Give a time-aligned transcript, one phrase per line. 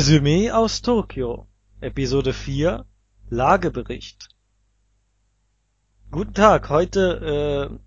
[0.00, 1.46] Resümee aus Tokio
[1.82, 2.86] Episode 4
[3.28, 4.30] Lagebericht
[6.10, 7.78] Guten Tag, heute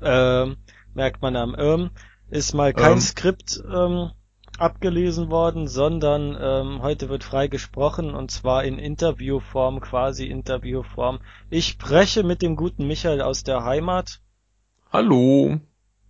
[0.00, 0.54] äh, äh,
[0.94, 1.90] merkt man am ähm,
[2.30, 3.00] ist mal kein Ähm.
[3.00, 4.12] Skript ähm,
[4.56, 11.18] abgelesen worden, sondern ähm, heute wird frei gesprochen und zwar in Interviewform, quasi Interviewform.
[11.50, 14.20] Ich spreche mit dem guten Michael aus der Heimat
[14.92, 15.58] Hallo.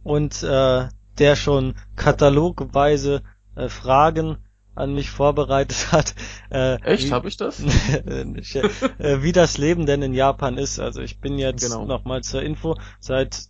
[0.02, 0.88] und äh,
[1.18, 3.22] der schon katalogweise
[3.56, 4.41] äh, Fragen
[4.74, 6.14] an mich vorbereitet hat.
[6.50, 7.58] Äh, Echt, wie, habe ich das?
[8.24, 10.78] Nicht, äh, wie das Leben denn in Japan ist.
[10.78, 11.84] Also ich bin jetzt Genau.
[11.84, 13.40] nochmal zur Info seit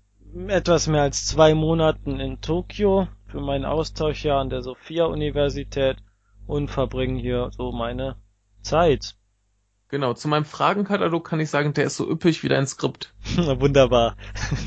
[0.49, 5.99] etwas mehr als zwei Monaten in Tokio für mein Austauschjahr an der Sophia Universität
[6.47, 8.17] und verbringe hier so meine
[8.63, 9.15] Zeit.
[9.93, 13.13] Genau, zu meinem Fragenkatalog kann ich sagen, der ist so üppig wie dein Skript.
[13.37, 14.17] Wunderbar.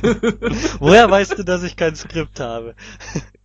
[0.79, 2.75] Woher weißt du, dass ich kein Skript habe?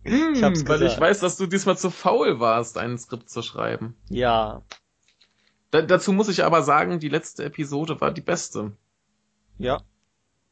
[0.03, 0.93] Hm, hab's weil gesagt.
[0.93, 3.95] ich weiß, dass du diesmal zu faul warst, ein Skript zu schreiben.
[4.09, 4.61] Ja,
[5.71, 8.73] Da, dazu muss ich aber sagen, die letzte Episode war die beste.
[9.57, 9.81] ja,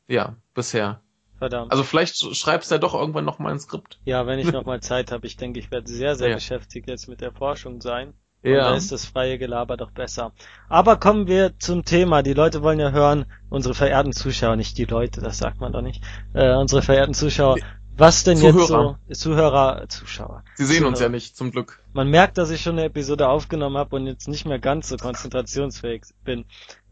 [0.07, 1.01] Ja, bisher.
[1.37, 1.71] verdammt.
[1.71, 3.99] Also vielleicht sch- schreibst du ja doch irgendwann noch mal ein Skript.
[4.03, 6.35] Ja, wenn ich nochmal Zeit habe, ich denke, ich werde sehr, sehr Ja.
[6.35, 8.13] beschäftigt jetzt mit der Forschung sein.
[8.41, 10.31] Und da ist das freie Gelaber doch besser.
[10.69, 12.23] Aber kommen wir zum Thema.
[12.23, 15.81] Die Leute wollen ja hören, unsere verehrten Zuschauer, nicht die Leute, das sagt man doch
[15.81, 16.03] nicht.
[16.33, 17.57] Äh, unsere verehrten Zuschauer,
[17.97, 18.99] was denn jetzt so, Zuhörer.
[19.11, 20.43] Zuhörer, Zuschauer.
[20.55, 21.11] Sie sehen uns Zuhörer.
[21.11, 21.83] ja nicht, zum Glück.
[21.91, 24.95] Man merkt, dass ich schon eine Episode aufgenommen habe und jetzt nicht mehr ganz so
[24.95, 26.45] konzentrationsfähig bin.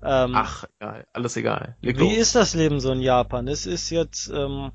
[0.04, 1.78] Ähm, Ach, egal, alles egal.
[1.80, 2.18] Leg wie los.
[2.18, 3.48] ist das Leben so in Japan?
[3.48, 4.72] Es ist jetzt ähm,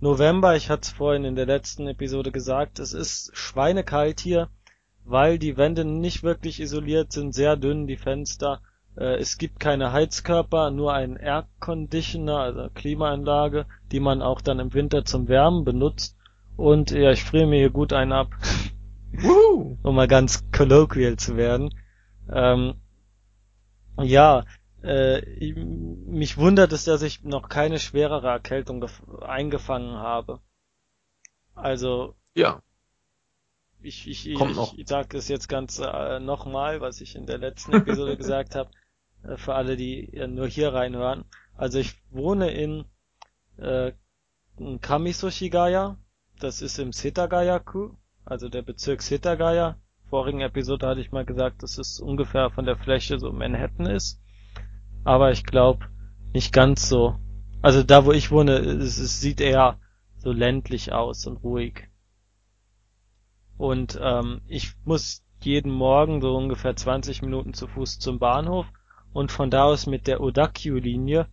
[0.00, 4.50] November, ich hatte es vorhin in der letzten Episode gesagt, es ist schweinekalt hier,
[5.06, 8.60] weil die Wände nicht wirklich isoliert sind, sehr dünn die Fenster.
[8.96, 14.58] Äh, es gibt keine Heizkörper, nur einen Air Conditioner, also Klimaanlage, die man auch dann
[14.60, 16.16] im Winter zum Wärmen benutzt.
[16.56, 18.30] Und ja, ich friere mir hier gut einen ab,
[19.82, 21.70] um mal ganz colloquial zu werden.
[22.32, 22.74] Ähm,
[24.02, 24.44] ja,
[24.82, 30.40] äh, ich- mich wundert es, dass ich noch keine schwerere Erkältung gef- eingefangen habe.
[31.56, 32.62] Also, Ja,
[33.82, 34.76] ich, ich, ich, noch.
[34.76, 38.70] ich sage es jetzt ganz äh, nochmal, was ich in der letzten Episode gesagt habe,
[39.22, 41.24] äh, für alle, die äh, nur hier reinhören.
[41.56, 42.84] Also ich wohne in,
[43.58, 43.92] äh,
[44.58, 45.96] in Kamisoshigaya,
[46.38, 47.94] das ist im Setagayaku,
[48.24, 49.78] also der Bezirk Setagaya.
[50.08, 54.20] Vorigen Episode hatte ich mal gesagt, dass es ungefähr von der Fläche so Manhattan ist.
[55.04, 55.86] Aber ich glaube
[56.32, 57.18] nicht ganz so.
[57.62, 59.80] Also da, wo ich wohne, es, es sieht eher
[60.18, 61.88] so ländlich aus und ruhig.
[63.58, 68.66] Und ähm, ich muss jeden Morgen so ungefähr 20 Minuten zu Fuß zum Bahnhof
[69.12, 71.28] und von da aus mit der Odakyu-Linie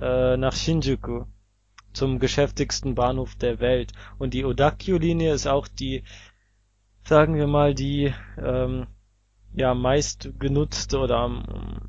[0.00, 1.24] äh, nach Shinjuku
[1.92, 3.92] zum geschäftigsten Bahnhof der Welt.
[4.18, 6.04] Und die Odakyu-Linie ist auch die,
[7.04, 8.86] sagen wir mal, die ähm,
[9.54, 11.88] ja meist genutzte oder ähm,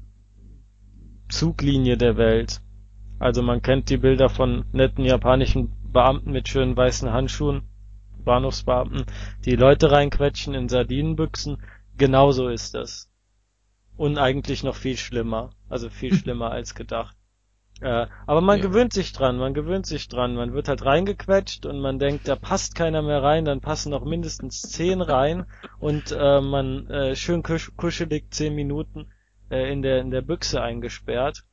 [1.29, 2.61] Zuglinie der Welt.
[3.19, 7.68] Also man kennt die Bilder von netten japanischen Beamten mit schönen weißen Handschuhen,
[8.23, 9.05] Bahnhofsbeamten,
[9.45, 11.57] die Leute reinquetschen in Sardinenbüchsen.
[11.97, 13.09] Genauso ist das.
[13.97, 15.51] Und eigentlich noch viel schlimmer.
[15.69, 17.15] Also viel schlimmer als gedacht.
[17.81, 18.67] Äh, aber man Ja.
[18.67, 20.35] gewöhnt sich dran, man gewöhnt sich dran.
[20.35, 24.03] Man wird halt reingequetscht und man denkt, da passt keiner mehr rein, dann passen noch
[24.03, 25.45] mindestens zehn rein
[25.79, 29.11] und äh, man äh, schön kusch kuschelig zehn Minuten
[29.49, 31.45] äh, in der in der Büchse eingesperrt.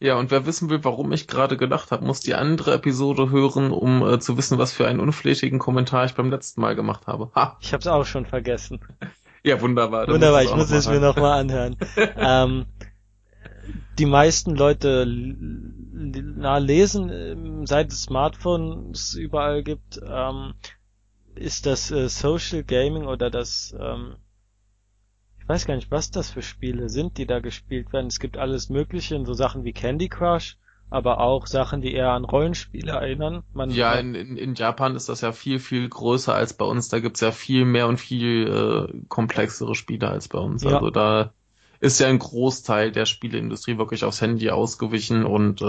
[0.00, 3.72] Ja, und wer wissen will, warum ich gerade gedacht habe, muss die andere Episode hören,
[3.72, 7.32] um äh, zu wissen, was für einen unflätigen Kommentar ich beim letzten Mal gemacht habe.
[7.34, 7.56] Ha!
[7.60, 8.80] Ich hab's auch schon vergessen.
[9.42, 10.06] Ja, wunderbar.
[10.06, 11.76] Wunderbar, ich muss es mir mal nochmal anhören.
[12.16, 12.66] ähm,
[13.98, 20.54] die meisten Leute na, lesen, ähm, seit es Smartphones überall gibt, ähm,
[21.34, 24.16] ist das äh, Social Gaming oder das, ähm,
[25.48, 28.06] weiß gar nicht, was das für Spiele sind, die da gespielt werden.
[28.08, 30.56] Es gibt alles Mögliche, so Sachen wie Candy Crush,
[30.90, 33.42] aber auch Sachen, die eher an Rollenspiele erinnern.
[33.52, 36.88] Man, Ja, in, in, in Japan ist das ja viel, viel größer als bei uns.
[36.88, 40.64] Da gibt's ja viel mehr und viel äh, komplexere Spiele als bei uns.
[40.64, 40.70] Ja.
[40.74, 41.34] Also da
[41.80, 45.64] ist ja ein Großteil der Spieleindustrie wirklich aufs Handy ausgewichen und äh,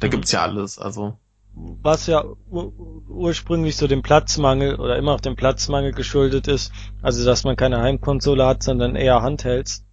[0.00, 0.10] da Mhm.
[0.10, 0.78] gibt's ja alles.
[0.78, 1.18] Also
[1.54, 2.72] was ja ur
[3.08, 6.72] ursprünglich so dem Platzmangel oder immer auch dem Platzmangel geschuldet ist,
[7.02, 9.86] also dass man keine Heimkonsole hat, sondern eher Handhelds.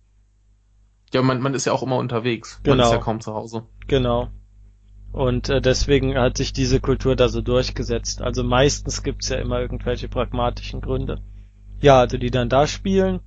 [1.13, 2.61] ja, man, man ist ja auch immer unterwegs.
[2.63, 2.77] Genau.
[2.77, 3.65] Man ist ja kaum zu Hause.
[3.87, 4.29] Genau.
[5.11, 8.21] Und äh, deswegen hat sich diese Kultur da so durchgesetzt.
[8.21, 11.21] Also meistens gibt's ja immer irgendwelche pragmatischen Gründe.
[11.81, 13.21] Ja, also die dann da spielen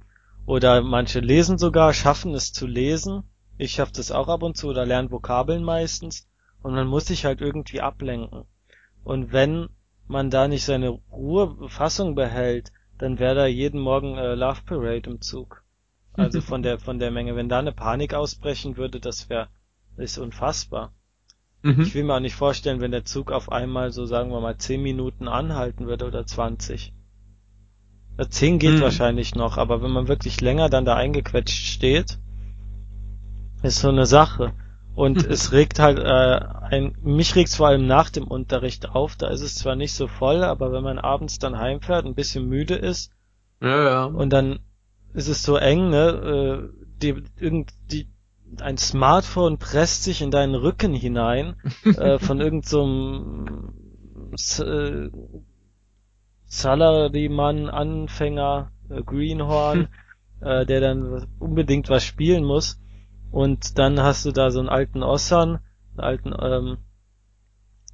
[0.47, 3.25] oder manche lesen sogar, schaffen es zu lesen.
[3.59, 6.29] Ich schaff das auch ab und zu oder lernen Vokabeln meistens.
[6.63, 8.45] Und man muss sich halt irgendwie ablenken.
[9.05, 9.69] Und wenn
[10.07, 15.11] man da nicht seine Ruhe, Fassung behält, dann wäre da jeden Morgen äh, Love Parade
[15.11, 15.65] im Zug.
[16.13, 17.35] Also von der von der Menge.
[17.37, 19.49] Wenn da eine Panik ausbrechen würde, das wäre
[19.97, 20.93] ist unfassbar.
[21.63, 21.81] Mhm.
[21.83, 24.57] Ich will mir auch nicht vorstellen, wenn der Zug auf einmal so sagen wir mal
[24.57, 26.93] 10 Minuten anhalten würde oder 20.
[28.19, 28.81] Ja, 10 geht Mhm.
[28.81, 32.19] wahrscheinlich noch, aber wenn man wirklich länger dann da eingequetscht steht,
[33.63, 34.53] ist so eine Sache.
[34.95, 39.29] Und es regt halt, äh, ein, mich regt's vor allem nach dem Unterricht auf, da
[39.29, 42.75] ist es zwar nicht so voll, aber wenn man abends dann heimfährt, ein bisschen müde
[42.75, 43.11] ist
[43.61, 44.05] Ja, ja.
[44.05, 44.61] und dann
[45.15, 46.69] ist es so eng, ne, äh,
[47.03, 48.09] die, irgend, die,
[48.61, 53.75] ein Smartphone presst sich in deinen Rücken hinein, äh, von irgendeinem
[54.35, 55.11] so äh,
[56.47, 59.89] Salaryman-Anfänger, äh, Greenhorn,
[60.41, 62.82] äh, der dann unbedingt was spielen muss.
[63.33, 65.61] Und dann hast du da so einen alten Ossan,
[65.97, 66.79] einen alten ähm,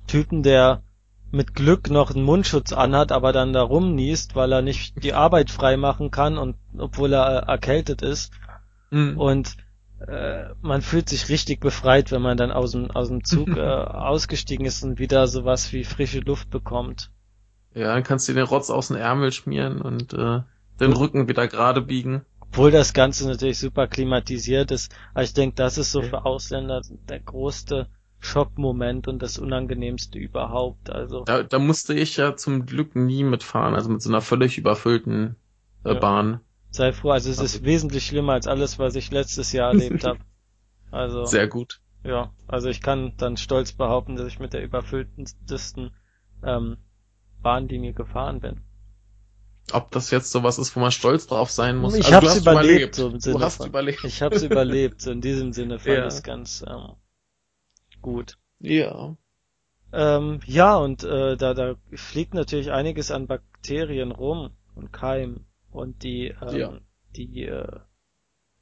[0.08, 0.82] Typen, der
[1.30, 5.50] mit Glück noch einen Mundschutz anhat, aber dann da rumniest, weil er nicht die Arbeit
[5.50, 8.32] frei machen kann und obwohl er äh, erkältet ist.
[8.90, 9.16] Mhm.
[9.16, 9.56] Und
[10.06, 13.60] äh, man fühlt sich richtig befreit, wenn man dann aus dem, aus dem Zug äh,
[13.60, 17.12] ausgestiegen ist und wieder sowas wie frische Luft bekommt.
[17.74, 20.40] Ja, dann kannst du dir den Rotz aus dem Ärmel schmieren und äh,
[20.80, 22.22] den Rücken wieder gerade biegen.
[22.50, 24.94] Obwohl das Ganze natürlich super klimatisiert ist.
[25.14, 27.88] Aber ich denke, das ist so für Ausländer der größte
[28.20, 30.90] Schockmoment und das Unangenehmste überhaupt.
[30.90, 34.58] Also Da, da musste ich ja zum Glück nie mitfahren, also mit so einer völlig
[34.58, 35.36] überfüllten
[35.84, 36.00] äh, Ja.
[36.00, 36.40] Bahn.
[36.70, 40.20] sei froh, also es ist wesentlich schlimmer als alles, was ich letztes Jahr erlebt habe.
[40.90, 41.80] Also Sehr gut.
[42.04, 45.92] ja, also ich kann dann stolz behaupten, dass ich mit der überfülltesten
[46.42, 46.78] ähm,
[47.42, 48.60] Bahnlinie gefahren bin.
[49.72, 51.94] Ob das jetzt sowas ist, wo man stolz drauf sein muss.
[51.94, 54.04] Ich Also, hab's du hast überlebt, so im Sinne du hast von- überlebt.
[54.04, 56.06] Ich habe es überlebt, so in diesem Sinne fand Ja.
[56.06, 56.92] ich es ganz ähm,
[58.00, 58.38] gut.
[58.60, 59.16] Ja.
[59.92, 65.46] Ähm, ja, und äh, da, da fliegt natürlich einiges an Bakterien rum und Keimen.
[65.70, 66.72] Und die, ähm, Ja.
[67.16, 67.80] die äh,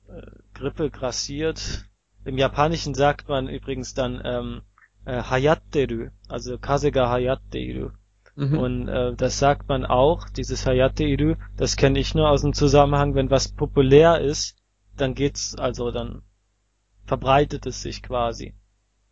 [0.08, 0.22] äh,
[0.54, 1.84] Grippe grassiert.
[2.24, 4.62] Im Japanischen sagt man übrigens dann ähm,
[5.04, 7.90] äh, Hayatteru, also Kasega Hayatteru.
[8.36, 8.58] Mhm.
[8.58, 13.14] Und äh, das sagt man auch, dieses Hayatteru, das kenne ich nur aus dem Zusammenhang,
[13.14, 14.56] wenn was populär ist,
[14.96, 16.22] dann geht's, also dann
[17.06, 18.54] verbreitet es sich quasi.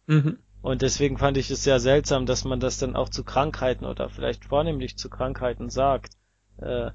[0.07, 0.39] Mhm.
[0.61, 4.11] Und deswegen fand ich es sehr seltsam, dass man das dann auch zu Krankheiten oder
[4.11, 6.15] vielleicht vornehmlich zu Krankheiten sagt,
[6.59, 6.91] äh,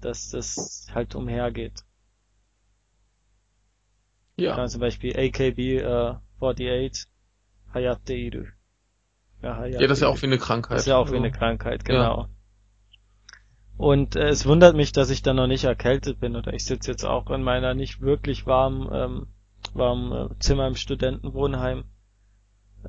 [0.00, 1.84] dass das halt umhergeht.
[4.36, 4.66] Ja.
[4.66, 7.06] Zum Beispiel AKB äh, 48
[7.74, 8.46] Hayateiru.
[9.42, 10.76] Ja, ja, das ist ja auch wie eine Krankheit.
[10.76, 12.28] das ist ja auch wie eine Krankheit, genau.
[13.76, 16.90] Und äh, es wundert mich, dass ich da noch nicht erkältet bin oder ich sitze
[16.90, 19.26] jetzt auch in meiner nicht wirklich warmen, ähm,
[19.72, 21.84] warmen äh, Zimmer im Studentenwohnheim.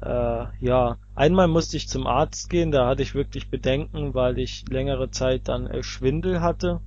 [0.02, 4.68] Äh, ja, einmal musste ich zum Arzt gehen, da hatte ich wirklich Bedenken, weil ich
[4.68, 6.82] längere Zeit dann äh, Schwindel hatte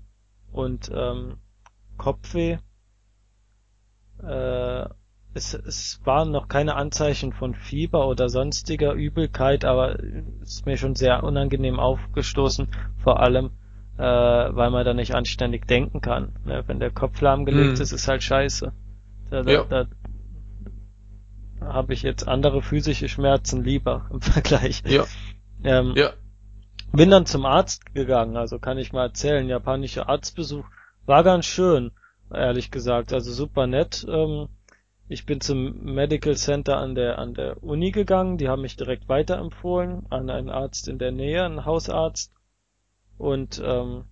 [0.52, 1.38] und ähm,
[1.96, 2.58] Kopfweh.
[4.22, 4.88] Äh,
[5.34, 9.98] es, es waren noch keine Anzeichen von Fieber oder sonstiger Übelkeit, aber
[10.42, 12.68] es ist mir schon sehr unangenehm aufgestoßen,
[13.02, 13.50] vor allem,
[13.98, 16.32] äh, weil man da nicht anständig denken kann.
[16.44, 16.62] Ne?
[16.66, 17.82] Wenn der Kopf lahmgelegt Mhm.
[17.82, 18.72] ist, ist halt scheiße.
[19.30, 19.64] Da, da, Ja.
[19.64, 19.86] da
[21.60, 24.82] habe ich jetzt andere physische Schmerzen lieber im Vergleich.
[24.86, 25.04] Ja.
[25.62, 26.12] Ähm, Ja.
[26.92, 30.64] bin dann zum Arzt gegangen, also kann ich mal erzählen, japanischer Arztbesuch
[31.06, 31.90] war ganz schön,
[32.32, 34.06] ehrlich gesagt, also super nett.
[34.08, 34.48] Ähm,
[35.08, 39.08] ich bin zum Medical Center an der an der Uni gegangen, die haben mich direkt
[39.08, 42.32] weiterempfohlen an einen Arzt in der Nähe, einen Hausarzt,
[43.18, 44.04] und ähm,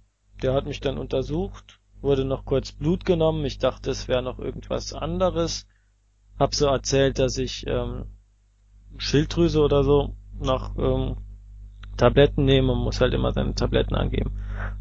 [0.43, 4.39] der hat mich dann untersucht, wurde noch kurz Blut genommen, ich dachte, es wäre noch
[4.39, 5.67] irgendwas anderes,
[6.39, 8.07] hab so erzählt, dass ich ähm,
[8.99, 11.17] Schilddrüse oder so noch ähm,
[11.97, 14.33] Tabletten nehmen und muss halt immer seine Tabletten angeben.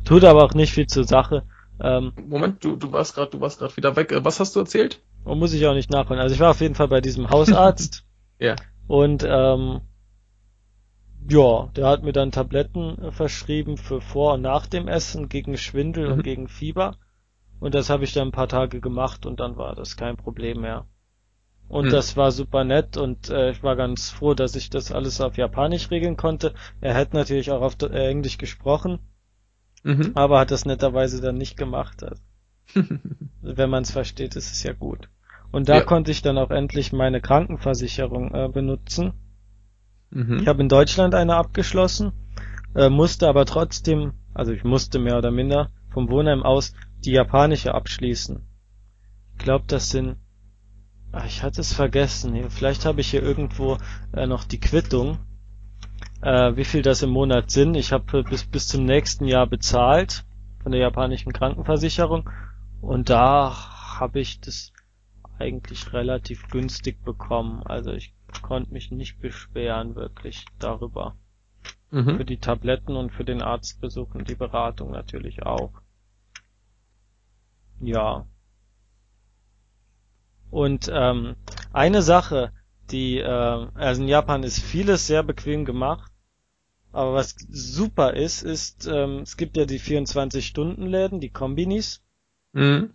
[0.05, 1.43] Tut aber auch nicht viel zur Sache.
[1.79, 4.11] Ähm, Moment, du, du warst gerade, du warst gerade wieder weg.
[4.11, 5.01] Äh, Was hast du erzählt?
[5.23, 6.21] Und muss ich auch nicht nachholen.
[6.21, 8.05] Also ich war auf jeden Fall bei diesem Hausarzt
[8.39, 8.55] Ja.
[8.87, 9.81] und ähm,
[11.29, 15.57] ja, der hat mir dann Tabletten äh, verschrieben für vor und nach dem Essen gegen
[15.57, 16.13] Schwindel Mhm.
[16.13, 16.97] und gegen Fieber.
[17.59, 20.61] Und das habe ich dann ein paar Tage gemacht und dann war das kein Problem
[20.61, 20.85] mehr.
[21.69, 21.91] Und Mhm.
[21.91, 25.37] das war super nett und äh, ich war ganz froh, dass ich das alles auf
[25.37, 26.53] Japanisch regeln konnte.
[26.81, 28.99] Er hätte natürlich auch auf äh, Englisch gesprochen,
[29.83, 30.11] Mhm.
[30.15, 32.03] aber hat das netterweise dann nicht gemacht.
[32.03, 32.21] Also,
[33.41, 35.09] wenn man es versteht, ist es ja gut.
[35.51, 35.81] Und da Ja.
[35.81, 39.13] konnte ich dann auch endlich meine Krankenversicherung äh, benutzen.
[40.11, 40.39] mhm.
[40.41, 42.11] Ich habe in Deutschland eine abgeschlossen,
[42.75, 46.73] äh, musste aber trotzdem, also ich musste mehr oder minder vom Wohnheim aus
[47.05, 48.45] die japanische abschließen.
[49.33, 50.17] Ich glaube, das sind,
[51.11, 52.49] ah, ich hatte es vergessen.
[52.49, 53.77] Vielleicht habe ich hier irgendwo
[54.13, 55.19] äh, noch die Quittung,
[56.21, 57.75] äh, wie viel das im Monat sind.
[57.75, 60.25] Ich habe bis bis zum nächsten Jahr bezahlt
[60.63, 62.29] von der japanischen Krankenversicherung
[62.81, 64.73] und da habe ich das
[65.37, 67.63] eigentlich relativ günstig bekommen.
[67.63, 71.15] Also ich konnte mich nicht beschweren wirklich darüber.
[71.91, 72.17] Mhm.
[72.17, 75.73] Für die Tabletten und für den Arztbesuch und die Beratung natürlich auch.
[77.81, 78.25] Ja.
[80.49, 81.35] Und ähm,
[81.73, 82.53] eine Sache,
[82.91, 86.11] die, äh, also in Japan ist vieles sehr bequem gemacht,
[86.91, 92.03] aber was super ist, ist, ähm, es gibt ja die 24-Stunden-Läden, die Kombinis.
[92.53, 92.93] Mhm.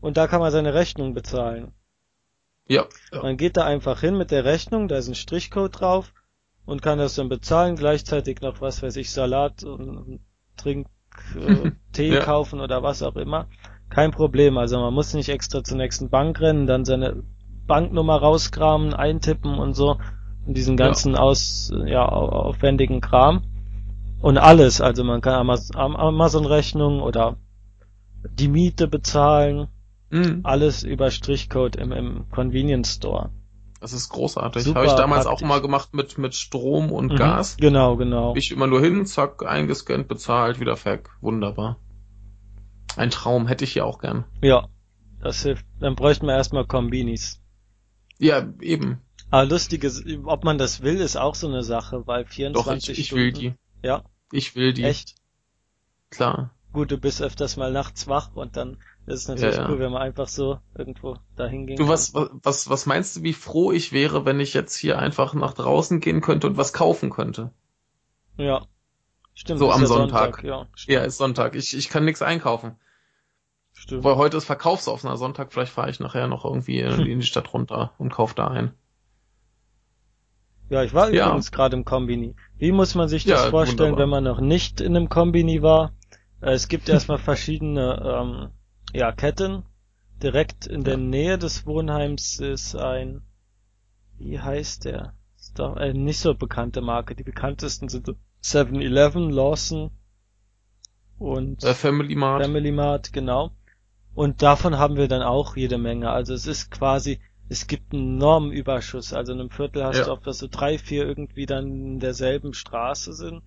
[0.00, 1.72] Und da kann man seine Rechnung bezahlen.
[2.68, 3.22] Ja, ja.
[3.22, 6.12] Man geht da einfach hin mit der Rechnung, da ist ein Strichcode drauf
[6.64, 10.20] und kann das dann bezahlen, gleichzeitig noch, was weiß ich, Salat und
[10.56, 10.88] Trink,
[11.36, 12.20] äh, Tee ja.
[12.20, 13.48] kaufen oder was auch immer.
[13.88, 17.22] Kein Problem, also man muss nicht extra zur nächsten Bank rennen, dann seine
[17.66, 19.98] Banknummer rauskramen, eintippen und so
[20.44, 21.20] und diesen ganzen ja.
[21.20, 23.42] aus ja aufwendigen Kram
[24.20, 27.36] und alles, also man kann Amazon Rechnung oder
[28.28, 29.68] die Miete bezahlen,
[30.10, 30.40] mhm.
[30.42, 33.30] alles über Strichcode im, im Convenience Store.
[33.80, 34.74] Das ist großartig.
[34.74, 35.44] Habe ich damals praktisch.
[35.44, 37.16] auch mal gemacht mit, mit Strom und mhm.
[37.16, 37.56] Gas.
[37.58, 38.34] Genau, genau.
[38.34, 41.10] Ich immer nur hin, zack, eingescannt, bezahlt, wieder weg.
[41.20, 41.78] Wunderbar.
[42.96, 44.24] Ein Traum, hätte ich hier auch gern.
[44.42, 44.68] Ja,
[45.20, 45.66] das hilft.
[45.78, 47.40] Dann bräuchten wir erstmal Kombinis.
[48.18, 49.02] Ja, eben.
[49.30, 52.98] Aber lustiges, ob man das will, ist auch so eine Sache, weil 24 Doch, ich,
[52.98, 53.54] ich Stunden, will die.
[53.82, 54.04] Ja.
[54.32, 54.84] Ich will die.
[54.84, 55.16] Echt?
[56.10, 56.55] Klar.
[56.76, 59.70] Gut, du bist öfters mal nachts wach und dann ist es natürlich ja, ja.
[59.70, 63.32] cool, wenn man einfach so irgendwo dahin gehen Du, was, was, was meinst du, wie
[63.32, 67.08] froh ich wäre, wenn ich jetzt hier einfach nach draußen gehen könnte und was kaufen
[67.08, 67.50] könnte?
[68.36, 68.66] Ja.
[69.32, 69.58] Stimmt.
[69.58, 70.42] So am ja Sonntag.
[70.42, 70.44] Sonntag.
[70.44, 71.54] Ja, ja, ist Sonntag.
[71.54, 72.76] Ich, ich kann nichts einkaufen.
[73.72, 74.04] Stimmt.
[74.04, 77.94] Weil heute ist verkaufsoffener Sonntag, vielleicht fahre ich nachher noch irgendwie in die Stadt runter
[77.96, 78.74] und kaufe da ein.
[80.68, 82.36] Ja, ich war übrigens gerade im Kombini.
[82.58, 84.02] Wie muss man sich das vorstellen, wunderbar.
[84.02, 85.94] wenn man noch nicht in einem Kombini war?
[86.40, 88.50] Äh, es gibt erstmal verschiedene ähm,
[88.92, 89.64] ja, Ketten.
[90.22, 93.22] Direkt in der Nähe des Wohnheims ist ein,
[94.18, 95.14] wie heißt der?
[95.36, 97.14] Ist doch eine nicht so bekannte Marke.
[97.14, 98.08] Die bekanntesten sind
[98.42, 99.90] 7-Eleven, Lawson
[101.18, 102.42] und äh, Family Mart.
[102.44, 103.50] Family Mart, genau.
[104.14, 106.10] Und davon haben wir dann auch jede Menge.
[106.10, 109.12] Also es ist quasi, es gibt einen enormen Überschuss.
[109.12, 110.04] Also in einem Viertel hast ja.
[110.06, 113.42] du oft, dass so drei, vier irgendwie dann in derselben Straße sind.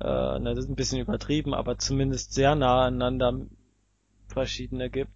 [0.00, 3.46] Äh, na, das ist ein bisschen übertrieben, aber zumindest sehr nah aneinander
[4.28, 5.12] verschiedene gibt,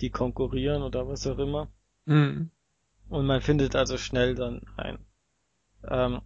[0.00, 1.68] die konkurrieren oder was auch immer.
[2.04, 2.50] Mhm.
[3.08, 4.98] Und man findet also schnell dann ein.
[5.88, 6.20] Ähm,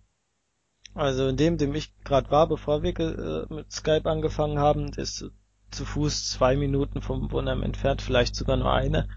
[0.94, 5.30] also in dem, dem ich gerade war, bevor wir äh, mit Skype angefangen haben, ist
[5.70, 9.08] zu Fuß zwei Minuten vom Wohnheim entfernt, vielleicht sogar nur eine.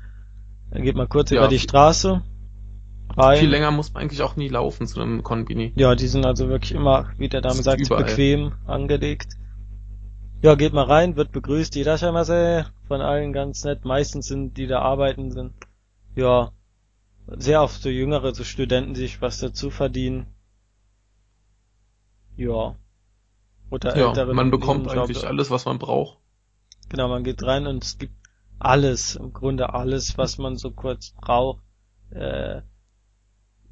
[0.69, 2.21] Dann geht man kurz ja, über die Straße.
[3.17, 3.39] Rein.
[3.39, 5.73] Viel länger muss man eigentlich auch nie laufen zu einem Konbini.
[5.75, 8.03] Ja, die sind also wirklich immer, wie der Dame sagt, überall.
[8.03, 9.33] bequem angelegt.
[10.41, 13.85] Ja, geht mal rein, wird begrüßt, Irashamase, von allen ganz nett.
[13.85, 15.53] Meistens sind die da arbeiten, sind,
[16.15, 16.51] ja,
[17.27, 20.27] sehr oft so jüngere, so Studenten, die sich was dazu verdienen.
[22.35, 22.75] Ja.
[23.69, 24.33] Oder ja, ältere.
[24.33, 26.17] Man bekommt eigentlich alles, was man braucht.
[26.89, 28.15] Genau, man geht rein und es gibt
[28.59, 31.61] alles, im Grunde alles, was man so kurz braucht.
[32.09, 32.61] Äh,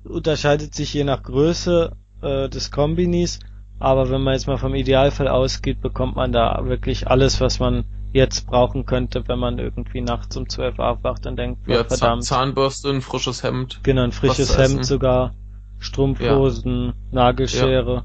[0.04, 3.40] unterscheidet sich je nach Größe äh, des Kombinis,
[3.80, 7.86] aber wenn man jetzt mal vom Idealfall ausgeht, bekommt man da wirklich alles, was man
[8.12, 12.24] jetzt brauchen könnte, wenn man irgendwie nachts um 12 aufwacht und denkt, ja, verdammt.
[12.24, 13.80] Zahnbürste, ein frisches Hemd.
[13.84, 15.34] Genau, ein frisches Hemd sogar,
[15.78, 16.94] Strumpfhosen, ja.
[17.12, 18.04] Nagelschere,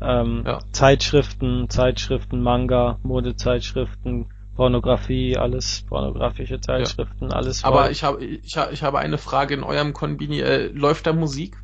[0.00, 0.20] ja.
[0.20, 0.44] Ähm.
[0.72, 7.36] Zeitschriften, Zeitschriften, Manga, Modezeitschriften, Pornografie, alles pornografische Zeitschriften, ja.
[7.36, 7.60] alles.
[7.60, 7.72] Voll.
[7.72, 10.40] Aber ich habe ich, ich habe eine Frage in eurem Konbini.
[10.40, 11.56] Äh, läuft da Musik?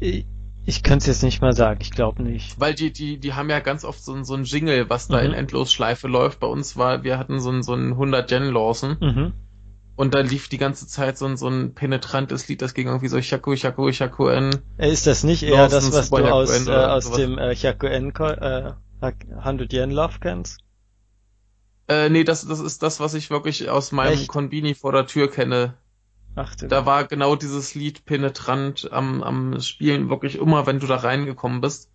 [0.00, 0.26] Ich,
[0.64, 2.58] ich kann es jetzt nicht mal sagen, ich glaube nicht.
[2.58, 5.26] Weil die, die, die haben ja ganz oft so, so ein Jingle, was da mhm.
[5.26, 6.40] in Endlosschleife läuft.
[6.40, 8.96] Bei uns war, wir hatten so ein, so ein 100 Jen Lawson.
[9.00, 9.32] Mhm.
[9.94, 13.08] Und da lief die ganze Zeit so ein, so ein penetrantes Lied, das ging irgendwie
[13.08, 14.50] so Chaku, Chaku, Chaku N.
[14.78, 18.10] Ist das nicht eher Lawson, das, was du aus, äh, aus dem äh, Chaku N
[18.10, 18.72] äh,
[19.02, 20.60] 100 Yen Love kennst?
[21.88, 24.28] Äh, nee, das, das ist das, was ich wirklich aus meinem Echt?
[24.28, 25.74] Konbini vor der Tür kenne.
[26.34, 30.96] Ach, da war genau dieses Lied penetrant am, am Spielen wirklich immer, wenn du da
[30.96, 31.90] reingekommen bist.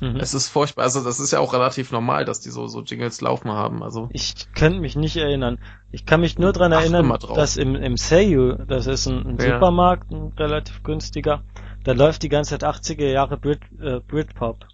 [0.00, 0.16] Mhm.
[0.16, 0.84] Es ist furchtbar.
[0.84, 3.82] Also das ist ja auch relativ normal, dass die so, so Jingles laufen haben.
[3.82, 5.58] Also ich könnte mich nicht erinnern.
[5.92, 9.54] Ich kann mich nur dran erinnern, dass im, im Seiyu, das ist ein, ein ja.
[9.54, 11.44] Supermarkt, ein relativ günstiger,
[11.84, 14.66] da läuft die ganze Zeit 80er Jahre Brit, äh, Britpop.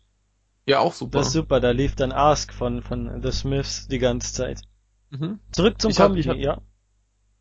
[0.66, 1.18] Ja, auch super.
[1.18, 4.62] Das ist super, da lief dann Ask von, von The Smiths die ganze Zeit.
[5.10, 5.38] Mhm.
[5.52, 6.60] Zurück zum Comedy, ja.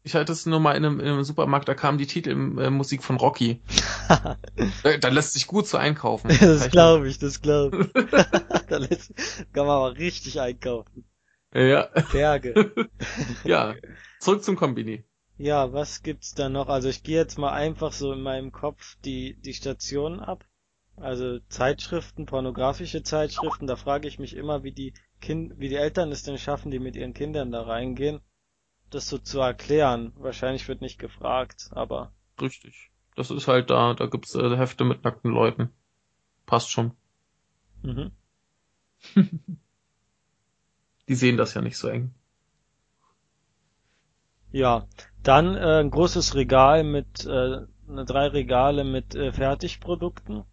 [0.03, 3.03] Ich hatte es nur mal in einem, in einem Supermarkt, da kam die Titelmusik äh,
[3.03, 3.63] von Rocky.
[4.83, 6.27] da, da, lässt sich gut so einkaufen.
[6.39, 8.05] das glaube ich, das glaube ich.
[8.67, 9.15] da lässt,
[9.51, 11.05] kann man aber richtig einkaufen.
[11.55, 11.89] Ja.
[12.11, 12.71] Berge.
[13.43, 13.73] ja.
[14.19, 15.05] Zurück zum Kombini.
[15.37, 16.69] Ja, was gibt's da noch?
[16.69, 20.45] Also ich gehe jetzt mal einfach so in meinem Kopf die, die Stationen ab.
[20.97, 26.11] Also Zeitschriften, pornografische Zeitschriften, da frage ich mich immer, wie die Kind, wie die Eltern
[26.11, 28.21] es denn schaffen, die mit ihren Kindern da reingehen
[28.89, 30.13] das so zu erklären.
[30.15, 32.11] Wahrscheinlich wird nicht gefragt, aber.
[32.41, 32.91] Richtig.
[33.15, 35.69] Das ist halt da, da gibt's äh, Hefte mit nackten Leuten.
[36.45, 36.91] Passt schon.
[37.81, 38.11] Mhm.
[41.07, 42.13] Die sehen das ja nicht so eng.
[44.51, 44.87] Ja,
[45.21, 50.45] dann äh, ein großes Regal mit äh, drei Regale mit äh, Fertigprodukten.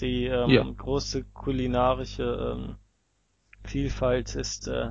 [0.00, 0.62] Die ähm, ja.
[0.62, 2.76] große kulinarische ähm,
[3.64, 4.90] Vielfalt ist äh,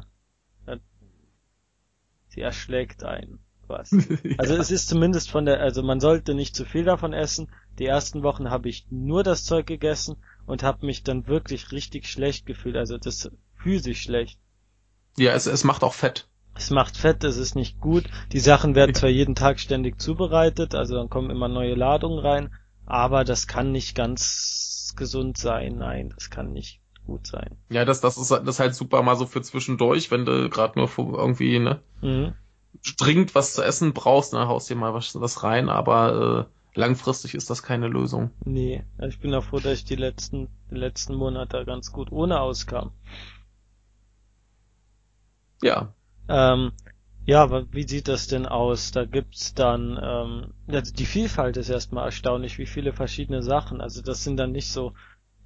[2.35, 4.35] sie erschlägt einen ja.
[4.37, 7.49] Also es ist zumindest von der, also man sollte nicht zu viel davon essen.
[7.79, 12.07] Die ersten Wochen habe ich nur das Zeug gegessen und habe mich dann wirklich richtig
[12.07, 12.75] schlecht gefühlt.
[12.75, 14.39] Also das physisch schlecht.
[15.17, 16.27] Ja, es, es macht auch Fett.
[16.53, 18.03] Es macht Fett, es ist nicht gut.
[18.33, 22.53] Die Sachen werden zwar jeden Tag ständig zubereitet, also dann kommen immer neue Ladungen rein,
[22.85, 25.77] aber das kann nicht ganz gesund sein.
[25.77, 27.57] Nein, das kann nicht gut sein.
[27.69, 30.89] Ja, das, das ist, das halt super mal so für zwischendurch, wenn du gerade nur
[30.97, 32.33] irgendwie, ne, mhm.
[32.97, 37.35] dringend was zu essen brauchst, dann haust dir mal was, was rein, aber äh, langfristig
[37.35, 38.31] ist das keine Lösung.
[38.43, 42.39] Nee, ich bin auch froh, dass ich die letzten, die letzten Monate ganz gut ohne
[42.39, 42.91] auskam.
[45.61, 45.93] Ja.
[46.27, 46.71] Ähm,
[47.25, 48.91] ja, wie sieht das denn aus?
[48.91, 53.81] Da gibt's dann, ähm, also die Vielfalt ist erstmal erstaunlich, wie viele verschiedene Sachen.
[53.81, 54.93] Also das sind dann nicht so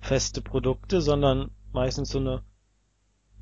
[0.01, 2.43] feste Produkte, sondern meistens so eine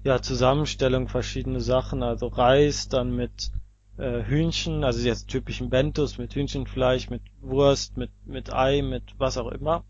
[0.04, 3.52] ja, Zusammenstellung verschiedene Sachen, also Reis, dann mit
[3.98, 9.38] äh, Hühnchen, also jetzt typischen Bentos mit Hühnchenfleisch, mit Wurst, mit mit Ei, mit was
[9.38, 9.84] auch immer,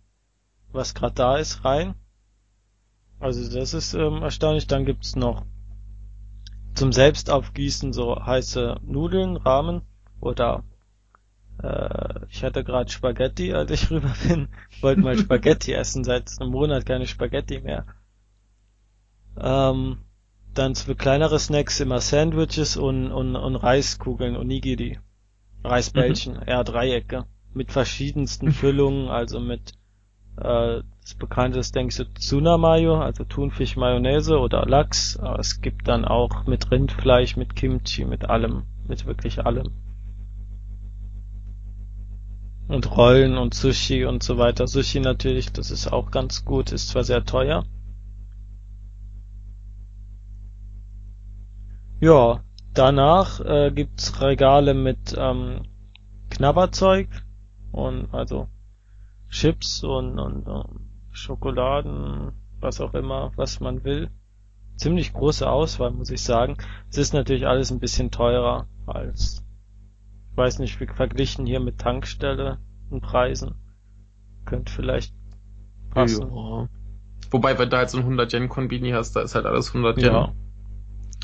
[0.71, 1.95] was gerade da ist, rein.
[3.19, 4.67] Also das ist ähm, erstaunlich.
[4.67, 5.45] Dann gibt's noch
[6.77, 9.81] zum Selbstaufgießen so heiße Nudeln, Rahmen
[10.21, 10.63] oder
[11.61, 14.49] äh, ich hatte gerade Spaghetti, als ich rüber bin.
[14.81, 17.85] Wollte mal Spaghetti essen, seit einem Monat keine Spaghetti mehr.
[19.39, 19.97] Ähm,
[20.53, 24.99] dann für kleinere Snacks immer Sandwiches und, und, und Reiskugeln, Onigiri.
[25.63, 26.43] Reisbällchen, mhm.
[26.45, 27.25] eher Dreiecke.
[27.53, 29.73] Mit verschiedensten Füllungen, also mit
[30.39, 35.15] äh, das bekannte ist, denke ich, so Tuna Mayo, also Thunfisch Mayonnaise oder Lachs.
[35.15, 39.71] Aber es gibt dann auch mit Rindfleisch, mit Kimchi, mit allem, mit wirklich allem
[42.67, 44.67] und Rollen und Sushi und so weiter.
[44.67, 47.63] Sushi natürlich, das ist auch ganz gut, ist zwar sehr teuer.
[52.01, 52.43] Ja,
[52.73, 55.61] danach äh, gibt's Regale mit ähm,
[56.31, 57.07] Knabberzeug
[57.71, 58.49] und also
[59.29, 60.86] Chips und, und, und
[61.17, 64.09] Schokoladen, was auch immer, was man will.
[64.75, 66.57] Ziemlich große Auswahl, muss ich sagen.
[66.89, 69.43] Es ist natürlich alles ein bisschen teurer als
[70.37, 73.55] weiß nicht, verglichen hier mit Tankstelle und Preisen.
[74.45, 75.13] Könnte vielleicht
[75.89, 76.31] passen.
[76.33, 76.69] Ja.
[77.31, 79.97] Wobei, wenn du halt so ein 100 Yen Konbini hast, da ist halt alles 100
[79.97, 80.13] Yen.
[80.13, 80.33] Ja.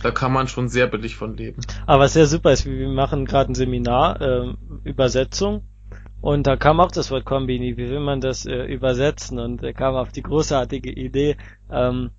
[0.02, 1.62] Da kann man schon sehr billig von leben.
[1.86, 4.54] Aber was sehr super ist, wir machen gerade ein Seminar, äh,
[4.84, 5.64] Übersetzung.
[6.24, 9.40] Und da kam auch das Wort Kombini, wie will man das äh, übersetzen?
[9.40, 11.36] Und er kam auf die großartige Idee,
[11.70, 12.12] ähm,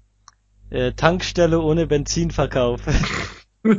[0.68, 2.82] äh, Tankstelle ohne Benzinverkauf.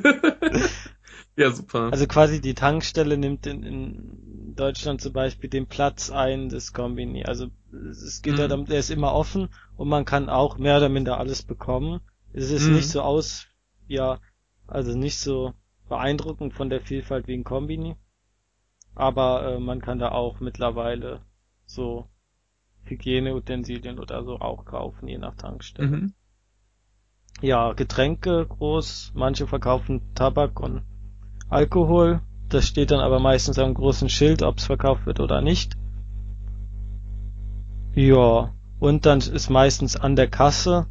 [1.38, 1.90] Ja, super.
[1.92, 7.26] Also quasi die Tankstelle nimmt in, in Deutschland zum Beispiel den Platz ein des Kombini.
[7.26, 7.48] Also
[7.92, 8.40] es geht mhm.
[8.40, 12.00] ja darum, der ist immer offen und man kann auch mehr oder minder alles bekommen.
[12.32, 12.76] Es ist mhm.
[12.76, 13.48] nicht so aus,
[13.86, 14.20] ja,
[14.66, 15.54] also nicht so
[15.90, 17.98] beeindruckend von der Vielfalt wie ein Kombini.
[18.96, 21.22] Aber äh, man kann da auch mittlerweile
[21.66, 22.08] so
[22.84, 25.88] Hygieneutensilien oder so auch kaufen, je nach Tankstelle.
[25.88, 26.14] Mhm.
[27.42, 30.84] Ja, Getränke groß, manche verkaufen Tabak und
[31.50, 32.22] Alkohol.
[32.48, 35.76] Das steht dann aber meistens am großen Schild, ob es verkauft wird oder nicht.
[37.94, 40.88] Ja, und dann ist meistens an der Kasse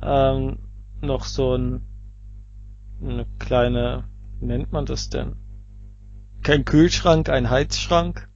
[0.00, 0.58] ähm,
[1.00, 1.82] noch so ein
[3.00, 4.04] eine kleine,
[4.38, 5.36] wie nennt man das denn?
[6.42, 8.28] Kein Kühlschrank, ein Heizschrank.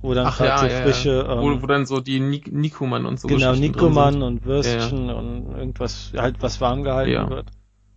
[0.00, 1.24] Wo dann Ach, ja, so frische.
[1.26, 1.32] Ja.
[1.32, 5.56] Ähm, wo, wo dann so die Nik Nikoman und so Genau, Nikoman und Würstchen und
[5.56, 7.50] irgendwas, halt was warm gehalten wird.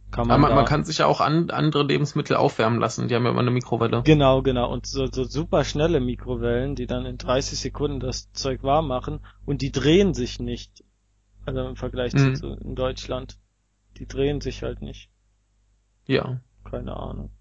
[0.09, 3.09] Kann man, man, man, kann sich ja auch an, andere Lebensmittel aufwärmen lassen.
[3.09, 4.03] Die haben ja immer eine Mikrowelle.
[4.03, 4.71] Genau, genau.
[4.71, 9.19] Und so, so super schnelle Mikrowellen, die dann in 30 Sekunden das Zeug warm machen
[9.45, 10.85] und die drehen sich nicht.
[11.45, 12.35] Also im Vergleich mhm.
[12.35, 13.37] zu in Deutschland.
[13.97, 15.09] Die drehen sich halt nicht.
[16.05, 16.39] Ja.
[16.63, 17.31] Keine Ahnung.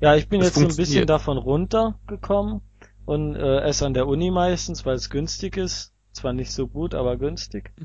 [0.00, 2.60] Ja, ich bin jetzt so ein bisschen davon runtergekommen
[3.04, 5.92] und äh, esse an der Uni meistens, weil es günstig ist.
[6.12, 7.72] Zwar nicht so gut, aber günstig.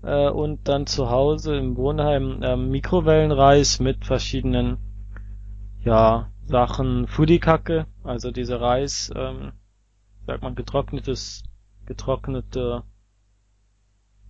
[0.00, 4.78] Äh, und dann zu Hause im Wohnheim äh, Mikrowellenreis mit verschiedenen
[5.80, 9.54] ja, Sachen, Fudikacke, also diese Reis, ähm,
[10.24, 11.42] sagt man getrocknetes,
[11.84, 12.84] getrocknete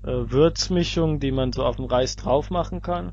[0.04, 3.12] äh, Würzmischung, die man so auf dem Reis drauf machen kann.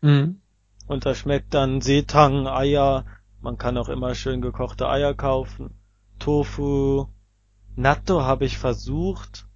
[0.00, 0.40] Mhm.
[0.86, 3.04] Und da schmeckt dann Seetang, Eier,
[3.40, 5.78] man kann auch immer schön gekochte Eier kaufen.
[6.18, 7.06] Tofu,
[7.76, 9.46] Natto habe ich versucht.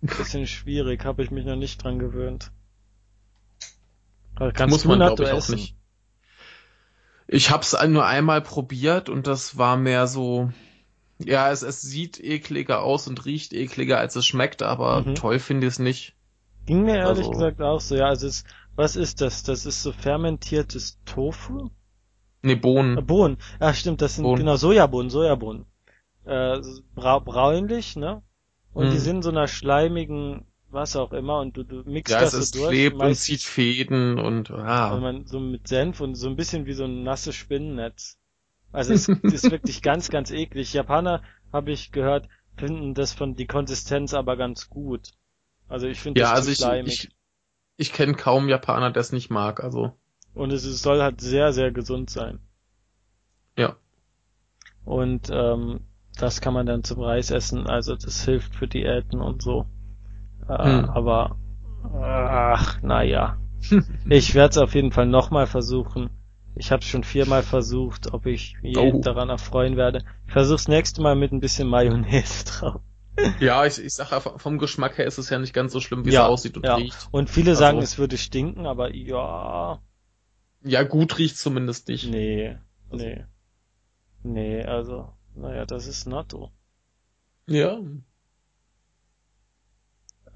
[0.00, 2.50] Bisschen schwierig, habe ich mich noch nicht dran gewöhnt.
[4.34, 5.54] Kannst Muss man, glaube ich, essen?
[5.54, 5.76] auch nicht.
[7.28, 10.50] Ich hab's nur einmal probiert und das war mehr so,
[11.18, 15.14] ja, es, es sieht ekliger aus und riecht ekliger, als es schmeckt, aber mhm.
[15.14, 16.14] toll finde ich es nicht.
[16.66, 18.44] Ging mir ehrlich also, gesagt auch so, ja, also es,
[18.76, 19.42] was ist das?
[19.42, 21.70] Das ist so fermentiertes Tofu?
[22.42, 22.98] Nee, Bohnen.
[22.98, 23.36] Äh, Bohnen.
[23.60, 24.38] Ja, stimmt, das sind Bohnen.
[24.38, 25.66] genau Sojabohnen, Sojabohnen.
[26.24, 26.60] Äh,
[26.94, 28.22] bra braunlich, ne?
[28.72, 28.92] Und hm.
[28.92, 32.50] die sind so einer schleimigen, was auch immer, und du, du mixt ja, das es
[32.50, 32.70] so durch.
[32.70, 34.94] klebt und zieht Fäden und ah.
[34.94, 38.18] Wenn man so mit Senf und so ein bisschen wie so ein nasses Spinnennetz.
[38.72, 40.72] Also es ist wirklich ganz, ganz eklig.
[40.72, 45.12] Japaner, habe ich gehört, finden das von die Konsistenz aber ganz gut.
[45.68, 47.04] Also ich finde ja, das also ich, schleimig.
[47.04, 47.10] Ich,
[47.76, 49.92] ich kenne kaum Japaner, der es nicht mag, also.
[50.34, 52.40] Und es soll halt sehr, sehr gesund sein.
[53.56, 53.76] Ja.
[54.84, 55.80] Und ähm,
[56.18, 59.66] das kann man dann zum Reis essen, also das hilft für Diäten und so.
[60.48, 60.90] Äh, hm.
[60.90, 61.38] Aber
[61.94, 63.38] ach, naja.
[64.08, 66.10] ich werde es auf jeden Fall nochmal versuchen.
[66.54, 69.00] Ich habe es schon viermal versucht, ob ich jeden oh.
[69.00, 70.04] daran erfreuen werde.
[70.26, 72.82] Ich versuch's nächste Mal mit ein bisschen Mayonnaise drauf.
[73.40, 76.12] Ja, ich, ich sag vom Geschmack her ist es ja nicht ganz so schlimm, wie
[76.12, 76.76] ja, es aussieht und ja.
[76.76, 77.08] riecht.
[77.10, 79.82] Und viele also, sagen, es würde stinken, aber ja.
[80.64, 82.08] Ja, gut riecht zumindest nicht.
[82.08, 82.56] Nee,
[82.90, 83.04] also.
[83.04, 83.24] nee.
[84.22, 86.52] Nee, also, naja, das ist Natto.
[87.46, 87.80] Ja.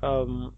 [0.03, 0.53] Ähm,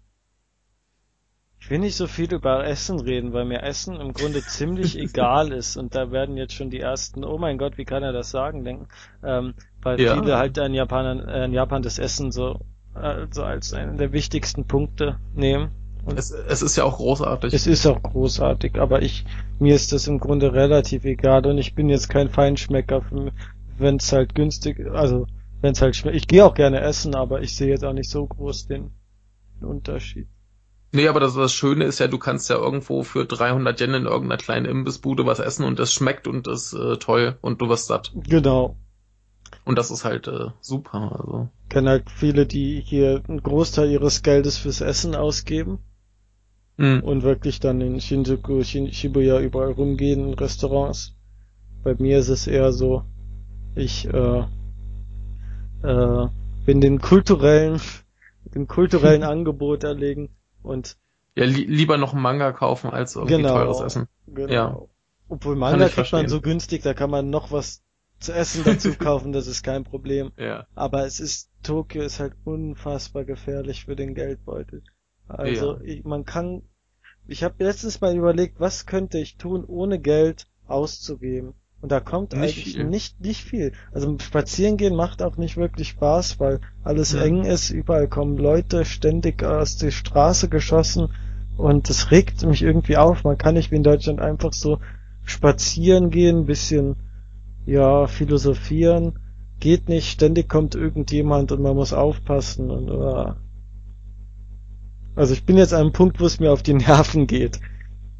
[1.59, 5.51] ich will nicht so viel über Essen reden, weil mir Essen im Grunde ziemlich egal
[5.51, 8.31] ist und da werden jetzt schon die ersten, oh mein Gott, wie kann er das
[8.31, 8.87] sagen, denken,
[9.23, 10.15] ähm, weil ja.
[10.15, 12.59] viele halt in Japan, äh, in Japan das Essen so,
[12.95, 15.71] äh, so als einen der wichtigsten Punkte nehmen.
[16.15, 17.53] Es, es ist ja auch großartig.
[17.53, 19.25] Es ist auch großartig, aber ich,
[19.59, 23.03] mir ist das im Grunde relativ egal und ich bin jetzt kein Feinschmecker,
[23.77, 25.27] wenn es halt günstig, also
[25.61, 26.17] wenn es halt schmeckt.
[26.17, 28.91] Ich gehe auch gerne essen, aber ich sehe jetzt auch nicht so groß den,
[29.59, 30.27] den Unterschied.
[30.91, 34.05] Nee, aber das, das Schöne ist ja, du kannst ja irgendwo für 300 Yen in
[34.05, 37.87] irgendeiner kleinen Imbissbude was essen und das schmeckt und ist äh, toll und du wirst
[37.87, 38.11] satt.
[38.27, 38.75] Genau.
[39.65, 41.17] Und das ist halt äh, super.
[41.19, 41.49] Also.
[41.63, 45.79] Ich kenne halt viele, die hier einen Großteil ihres Geldes fürs Essen ausgeben
[46.77, 47.01] mhm.
[47.01, 51.15] und wirklich dann in Shinjuku, Shibuya überall rumgehen in Restaurants.
[51.83, 53.03] Bei mir ist es eher so,
[53.75, 54.43] ich äh,
[55.83, 56.27] äh,
[56.65, 57.79] bin den kulturellen,
[58.55, 60.29] dem kulturellen Angebot erlegen
[60.63, 60.97] und
[61.35, 64.07] ja, li lieber noch einen Manga kaufen als irgendwie genau, teures Essen.
[64.27, 64.51] Genau.
[64.51, 64.81] Ja.
[65.29, 67.83] Obwohl Manga kriegt man so günstig, da kann man noch was
[68.19, 70.31] zu essen dazu kaufen, das ist kein Problem.
[70.37, 70.67] Ja.
[70.73, 74.83] Aber es ist, Tokio ist halt unfassbar gefährlich für den Geldbeutel.
[75.27, 75.81] Also ja.
[75.83, 76.63] ich, man kann,
[77.27, 81.53] ich habe letztens mal überlegt, was könnte ich tun, ohne Geld auszugeben.
[81.81, 82.83] Und da kommt nicht eigentlich viel.
[82.85, 83.71] nicht, nicht viel.
[83.91, 87.21] Also spazieren gehen macht auch nicht wirklich Spaß, weil alles ja.
[87.21, 91.13] eng ist, überall kommen Leute ständig aus der Straße geschossen
[91.57, 93.23] und das regt mich irgendwie auf.
[93.23, 94.79] Man kann nicht wie in Deutschland einfach so
[95.23, 96.97] spazieren gehen, bisschen,
[97.65, 99.19] ja, philosophieren.
[99.59, 103.33] Geht nicht, ständig kommt irgendjemand und man muss aufpassen und, uh.
[105.15, 107.59] Also ich bin jetzt an einem Punkt, wo es mir auf die Nerven geht.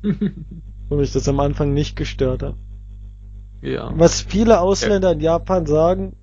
[0.89, 2.55] wo mich das am Anfang nicht gestört hat.
[3.61, 3.91] Ja.
[3.95, 5.13] Was viele Ausländer ja.
[5.13, 6.15] in Japan sagen,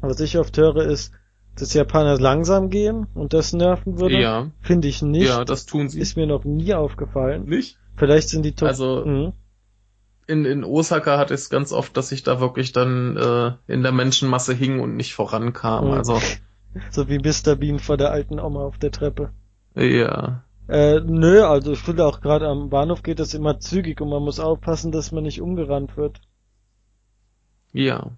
[0.00, 1.12] was ich oft höre, ist,
[1.56, 4.20] dass Japaner langsam gehen und das nerven würde.
[4.20, 4.50] Ja.
[4.60, 5.28] Finde ich nicht.
[5.28, 6.00] Ja, das tun sie.
[6.00, 7.46] Ist mir noch nie aufgefallen.
[7.46, 7.78] Nicht?
[7.96, 9.32] Vielleicht sind die Top Also mhm.
[10.26, 13.82] In, in Osaka hatte ich es ganz oft, dass ich da wirklich dann äh, in
[13.82, 15.86] der Menschenmasse hing und nicht vorankam.
[15.86, 15.92] Mhm.
[15.92, 16.20] Also
[16.90, 17.56] so wie Mr.
[17.56, 19.30] Bean vor der alten Oma auf der Treppe.
[19.74, 20.42] Ja.
[20.68, 24.22] Äh, nö, also ich finde auch gerade am Bahnhof geht das immer zügig und man
[24.22, 26.20] muss aufpassen, dass man nicht umgerannt wird.
[27.72, 28.10] Ja.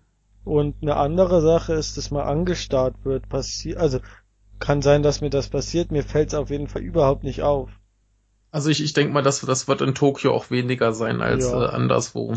[0.44, 3.98] Und eine andere Sache ist, dass man angestarrt wird, passiert, also
[4.60, 7.70] kann sein, dass mir das passiert, mir fällt es auf jeden Fall überhaupt nicht auf.
[8.50, 11.64] Also ich, ich denke mal, das, das wird in Tokio auch weniger sein als ja.
[11.64, 12.36] äh, anderswo.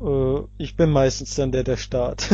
[0.00, 2.28] Äh, ich bin meistens dann der, der Start.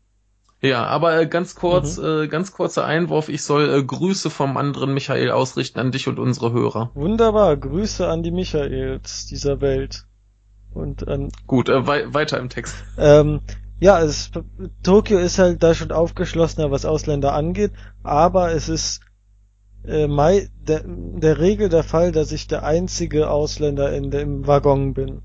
[0.60, 2.04] ja, aber äh, ganz kurz, mhm.
[2.04, 6.18] äh, ganz kurzer Einwurf, ich soll äh, Grüße vom anderen Michael ausrichten an dich und
[6.18, 6.90] unsere Hörer.
[6.94, 10.04] Wunderbar, Grüße an die Michaels dieser Welt.
[10.72, 12.76] Und ähm, gut, äh, wei weiter im Text.
[12.98, 13.40] Ähm,
[13.80, 14.30] ja, es,
[14.82, 17.72] Tokio ist halt da schon aufgeschlossener, was Ausländer angeht,
[18.02, 19.00] aber es ist
[20.06, 25.22] Mai, der, der Regel der Fall, dass ich der einzige Ausländer in dem Waggon bin.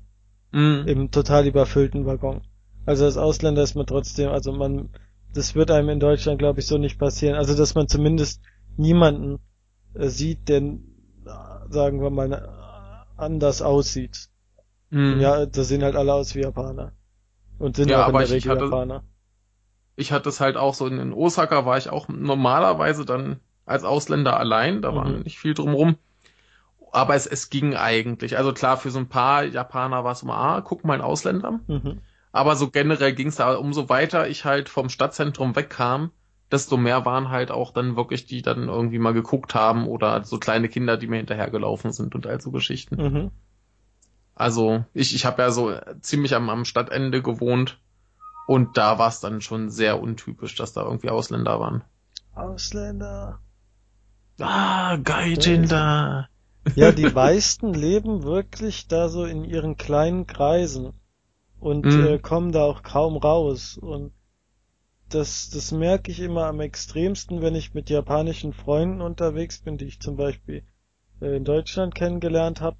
[0.52, 0.84] Mhm.
[0.86, 2.42] Im total überfüllten Waggon.
[2.86, 4.90] Also als Ausländer ist man trotzdem, also man,
[5.32, 7.36] das wird einem in Deutschland, glaube ich, so nicht passieren.
[7.36, 8.40] Also dass man zumindest
[8.76, 9.40] niemanden
[9.94, 10.62] äh, sieht, der,
[11.68, 14.28] sagen wir mal, anders aussieht.
[14.90, 15.20] Mhm.
[15.20, 16.92] Ja, da sehen halt alle aus wie Japaner.
[17.58, 19.04] Und sind ja auch in der Regel hatte, Japaner.
[19.96, 24.38] Ich hatte es halt auch so, in Osaka war ich auch normalerweise dann als Ausländer
[24.38, 24.96] allein, da mhm.
[24.96, 25.96] war nicht viel drumrum.
[26.92, 28.36] Aber es, es ging eigentlich.
[28.38, 31.60] Also klar, für so ein paar Japaner war es immer, ah, guck mal ein Ausländer.
[31.66, 32.00] Mhm.
[32.30, 36.10] Aber so generell ging es da, umso weiter ich halt vom Stadtzentrum wegkam,
[36.50, 40.38] desto mehr waren halt auch dann wirklich, die dann irgendwie mal geguckt haben oder so
[40.38, 42.96] kleine Kinder, die mir hinterhergelaufen sind und all so Geschichten.
[42.96, 43.30] Mhm.
[44.34, 47.80] Also ich, ich habe ja so ziemlich am, am Stadtende gewohnt
[48.46, 51.84] und da war es dann schon sehr untypisch, dass da irgendwie Ausländer waren.
[52.34, 53.40] Ausländer.
[54.40, 56.28] Ah, Gaijin da.
[56.74, 60.92] Ja, die meisten leben wirklich da so in ihren kleinen Kreisen
[61.60, 62.06] und mhm.
[62.06, 63.78] äh, kommen da auch kaum raus.
[63.78, 64.12] Und
[65.08, 69.86] das, das merke ich immer am extremsten, wenn ich mit japanischen Freunden unterwegs bin, die
[69.86, 70.64] ich zum Beispiel
[71.20, 72.78] äh, in Deutschland kennengelernt habe,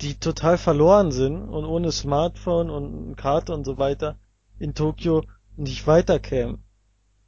[0.00, 4.18] die total verloren sind und ohne Smartphone und Karte und so weiter
[4.58, 5.24] in Tokio
[5.56, 6.62] nicht weiterkämen.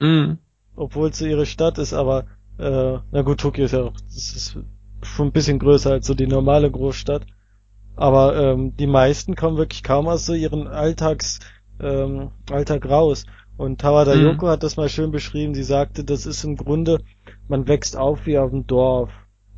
[0.01, 0.39] Mhm.
[0.75, 2.27] Obwohl es so ihre Stadt ist, aber
[2.59, 4.59] äh, na gut, Tokio ist ja auch, das ist
[5.03, 7.27] schon ein bisschen größer als so die normale Großstadt.
[7.97, 11.41] Aber ähm, die meisten kommen wirklich kaum aus so ihren Alltags,
[11.81, 13.27] ähm, Alltag raus.
[13.57, 14.23] Und Tawada mhm.
[14.23, 15.55] Yoko hat das mal schön beschrieben.
[15.55, 17.03] Sie sagte, das ist im Grunde,
[17.49, 19.11] man wächst auf wie auf dem Dorf.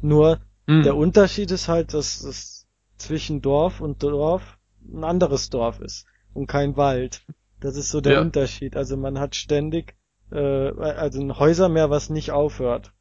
[0.03, 0.83] Nur mhm.
[0.83, 4.59] der Unterschied ist halt, dass es zwischen Dorf und Dorf
[4.93, 7.25] ein anderes Dorf ist und kein Wald.
[7.61, 8.21] Das ist so der ja.
[8.21, 8.77] Unterschied.
[8.77, 9.95] Also man hat ständig
[10.31, 12.93] äh, also ein Häusermeer, was nicht aufhört.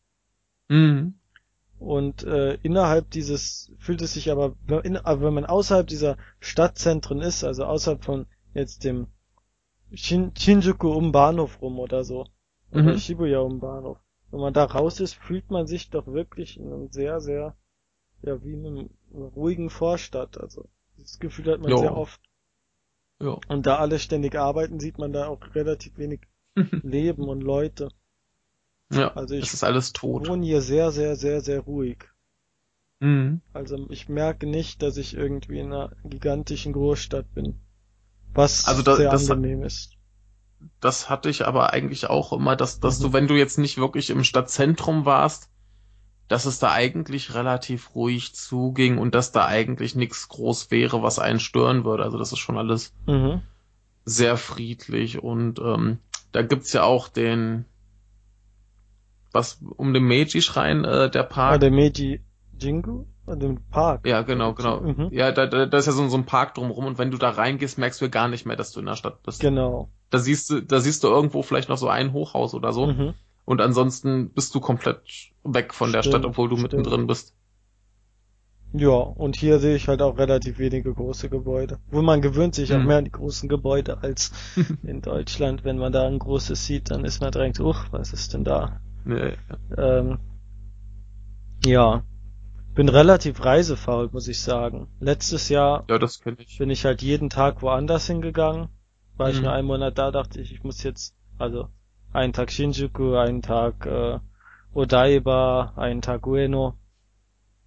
[0.70, 1.16] Mhm.
[1.80, 7.20] Und äh, innerhalb dieses fühlt es sich aber, in, aber wenn man außerhalb dieser Stadtzentren
[7.20, 9.08] ist, also außerhalb von jetzt dem
[9.94, 12.28] Shin, Shinjuku um Bahnhof rum oder so,
[12.72, 12.98] oder mhm.
[12.98, 14.00] Shibuya um Bahnhof,
[14.32, 17.56] wenn man da raus ist, fühlt man sich doch wirklich in einem sehr, sehr,
[18.22, 20.40] ja, wie in einem ruhigen Vorstadt.
[20.40, 21.78] Also das Gefühl hat man jo.
[21.78, 22.22] sehr oft.
[23.22, 23.40] Jo.
[23.48, 26.22] Und da alle ständig arbeiten, sieht man da auch relativ wenig
[26.84, 27.90] Leben und Leute.
[28.92, 30.28] Ja, also ich es ist alles tot.
[30.28, 32.06] wohne hier sehr, sehr, sehr, sehr ruhig.
[33.00, 33.42] Mhm.
[33.54, 37.60] Also ich merke nicht, dass ich irgendwie in einer gigantischen Großstadt bin.
[38.34, 39.98] Was also da, sehr das, angenehm ist.
[40.80, 43.04] Das hatte ich aber eigentlich auch immer, dass, dass mhm.
[43.04, 45.50] du, wenn du jetzt nicht wirklich im Stadtzentrum warst,
[46.28, 51.20] dass es da eigentlich relativ ruhig zuging und dass da eigentlich nichts groß wäre, was
[51.20, 52.04] einen stören würde.
[52.04, 53.42] Also das ist schon alles mhm.
[54.06, 56.00] sehr friedlich und ähm,
[56.34, 57.66] da gibt's ja auch den
[59.32, 61.56] was um den Meiji-Schrein, äh, der Park.
[61.56, 62.22] Ah, der Meiji
[62.60, 63.06] Jingu?
[63.26, 64.06] Ah, den Park.
[64.06, 64.82] Ja, genau, genau.
[64.82, 65.10] Mhm.
[65.12, 67.30] Ja, da, da, da ist ja so, so ein Park drumherum und wenn du da
[67.30, 69.40] reingehst, merkst du gar nicht mehr, dass du in der Stadt bist.
[69.40, 69.90] Genau.
[70.10, 72.88] Da siehst du, da siehst du irgendwo vielleicht noch so ein Hochhaus oder so.
[72.88, 73.14] Mhm.
[73.46, 75.02] Und ansonsten bist du komplett
[75.44, 76.74] weg von stimmt, der Stadt, obwohl du stimmt.
[76.74, 77.36] mittendrin bist.
[78.76, 81.78] Ja, und hier sehe ich halt auch relativ wenige große Gebäude.
[81.92, 82.76] Wo man gewöhnt sich mhm.
[82.76, 84.32] auch mehr an die großen Gebäude als
[84.84, 85.64] in Deutschland.
[85.64, 88.82] Wenn man da ein großes sieht, dann ist man direkt, uch, was ist denn da?
[89.06, 89.34] Nee.
[89.78, 90.18] Ähm,
[91.64, 92.04] ja.
[92.74, 94.88] Bin relativ reisefaul, muss ich sagen.
[95.00, 96.58] Letztes Jahr ja, das ich.
[96.58, 98.70] bin ich halt jeden Tag woanders hingegangen.
[99.18, 99.34] War mhm.
[99.36, 101.68] ich nur einen Monat da, dachte ich, ich muss jetzt, also
[102.12, 104.20] einen Tag Shinjuku, einen Tag äh,
[104.74, 106.74] Odaiba, einen Tag Ueno.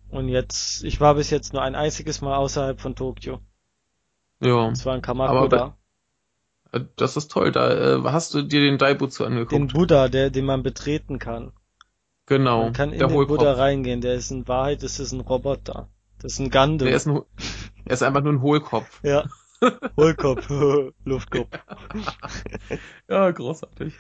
[0.09, 3.40] Und jetzt, ich war bis jetzt nur ein einziges Mal außerhalb von Tokio.
[4.40, 4.55] Ja.
[4.55, 5.77] Und zwar in Kamakura.
[6.73, 7.53] Äh, das ist toll.
[7.53, 9.53] Da äh, hast du dir den Daibutsu angeguckt.
[9.53, 11.53] Den Buddha, der, den man betreten kann.
[12.27, 12.64] Genau.
[12.64, 13.38] Man kann in den Hohlkopf.
[13.38, 14.01] Buddha reingehen.
[14.01, 15.88] Der ist in Wahrheit, das ist ein Roboter.
[16.19, 16.79] Das ist ein Gundam.
[16.79, 17.21] Der ist, ein,
[17.85, 19.01] er ist einfach nur ein Hohlkopf.
[19.05, 19.25] Ja.
[19.97, 20.51] Hohlkopf,
[21.05, 21.49] Luftkopf.
[23.09, 23.95] ja, großartig.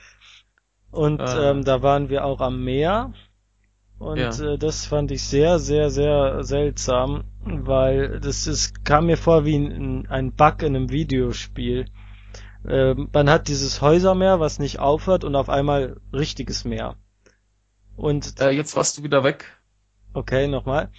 [0.90, 1.50] Und ah.
[1.50, 3.14] ähm, da waren wir auch am Meer.
[3.98, 4.30] Und ja.
[4.30, 9.56] äh, das fand ich sehr, sehr, sehr seltsam, weil das ist, kam mir vor wie
[9.56, 11.86] ein, ein Bug in einem Videospiel.
[12.66, 16.96] Äh, man hat dieses Häusermeer, was nicht aufhört und auf einmal richtiges Meer.
[17.96, 19.56] Und äh, jetzt warst du wieder weg.
[20.12, 20.90] Okay, nochmal.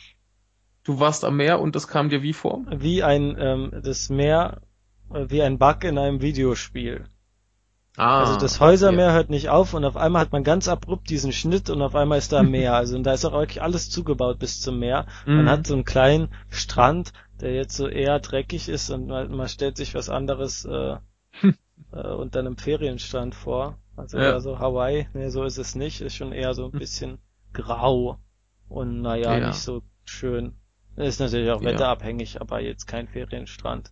[0.83, 2.63] Du warst am Meer und das kam dir wie vor?
[2.71, 4.61] Wie ein ähm, das Meer,
[5.13, 7.05] äh, wie ein Bug in einem Videospiel.
[7.97, 9.15] Ah, also das Häusermeer okay.
[9.15, 12.19] hört nicht auf und auf einmal hat man ganz abrupt diesen Schnitt und auf einmal
[12.19, 12.75] ist da Meer.
[12.75, 15.07] Also und da ist auch wirklich alles zugebaut bis zum Meer.
[15.25, 15.49] Man mhm.
[15.49, 19.77] hat so einen kleinen Strand der jetzt so eher dreckig ist und man, man stellt
[19.77, 20.97] sich was anderes äh,
[21.91, 23.77] äh, unter einem Ferienstrand vor.
[23.95, 24.25] Also ja.
[24.25, 27.19] eher so Hawaii, nee, so ist es nicht, ist schon eher so ein bisschen
[27.53, 28.19] grau
[28.69, 29.47] und naja, ja.
[29.47, 30.55] nicht so schön.
[30.95, 31.71] Ist natürlich auch ja.
[31.71, 33.91] wetterabhängig, aber jetzt kein Ferienstrand.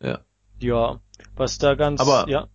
[0.00, 0.20] Ja.
[0.58, 1.00] Ja,
[1.34, 2.48] was da ganz, aber ja.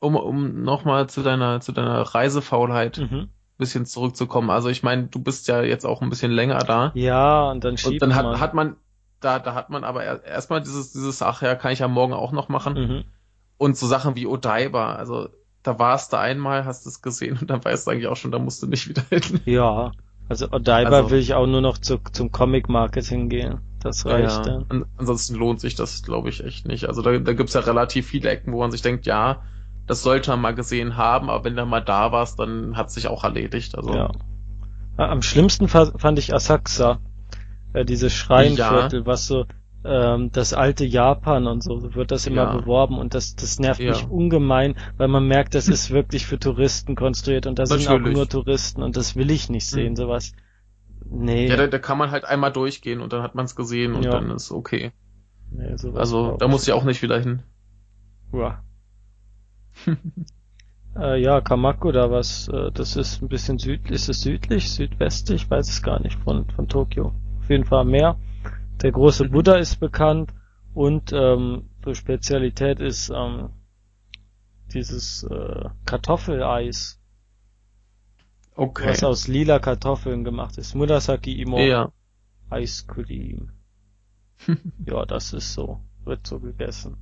[0.00, 3.30] Um, um nochmal zu deiner, zu deiner Reisefaulheit mhm.
[3.56, 4.50] bisschen zurückzukommen.
[4.50, 6.92] Also ich meine, du bist ja jetzt auch ein bisschen länger da.
[6.94, 8.76] Ja, und dann schiebt Und dann hat man, hat man
[9.20, 12.32] da, da hat man aber erstmal dieses, dieses, ach ja, kann ich ja morgen auch
[12.32, 12.74] noch machen.
[12.74, 13.04] Mhm.
[13.56, 15.28] Und so Sachen wie Odaiba, also
[15.64, 18.38] da warst du einmal, hast es gesehen und dann weißt du eigentlich auch schon, da
[18.38, 19.40] musst du nicht wieder hin.
[19.44, 19.90] Ja,
[20.28, 23.60] also Odaiba also, will ich auch nur noch zu, zum Comic-Marketing gehen.
[23.80, 24.84] Das reicht ja, dann.
[24.96, 26.86] ansonsten lohnt sich das, glaube ich, echt nicht.
[26.86, 29.42] Also da, da gibt's ja relativ viele Ecken, wo man sich denkt, ja,
[29.88, 33.08] das sollte man mal gesehen haben, aber wenn du mal da warst, dann hat sich
[33.08, 33.76] auch erledigt.
[33.76, 33.94] Also.
[33.94, 34.12] Ja.
[34.98, 37.00] Am schlimmsten fand ich Asakusa,
[37.72, 39.06] äh, dieses Schreinviertel, ja.
[39.06, 39.46] was so
[39.84, 42.56] ähm, das alte Japan und so wird das immer ja.
[42.56, 43.90] beworben und das das nervt ja.
[43.90, 47.98] mich ungemein, weil man merkt, das ist wirklich für Touristen konstruiert und da sind auch
[47.98, 49.96] nur Touristen und das will ich nicht sehen, mhm.
[49.96, 50.32] sowas.
[51.10, 51.46] Nee.
[51.46, 54.04] Ja, da, da kann man halt einmal durchgehen und dann hat man es gesehen und
[54.04, 54.92] dann ist okay.
[55.50, 57.42] Nee, also da muss ich auch nicht wieder hin.
[58.32, 58.62] Ja.
[60.96, 65.42] äh, ja, Kamako da was, äh, das ist ein bisschen südlich, ist es südlich, südwestlich,
[65.42, 67.14] ich weiß es gar nicht, von, von Tokio.
[67.40, 68.18] Auf jeden Fall mehr.
[68.82, 69.30] Der große mhm.
[69.30, 70.32] Buddha ist bekannt
[70.74, 73.50] und ähm, so Spezialität ist ähm,
[74.72, 77.00] dieses äh, Kartoffeleis.
[78.54, 78.88] Okay.
[78.88, 80.74] Was aus lila Kartoffeln gemacht ist.
[80.74, 81.92] Murasaki Imo ja.
[82.50, 83.52] Eiscreme.
[84.84, 85.80] ja, das ist so.
[86.04, 86.96] Wird so gegessen.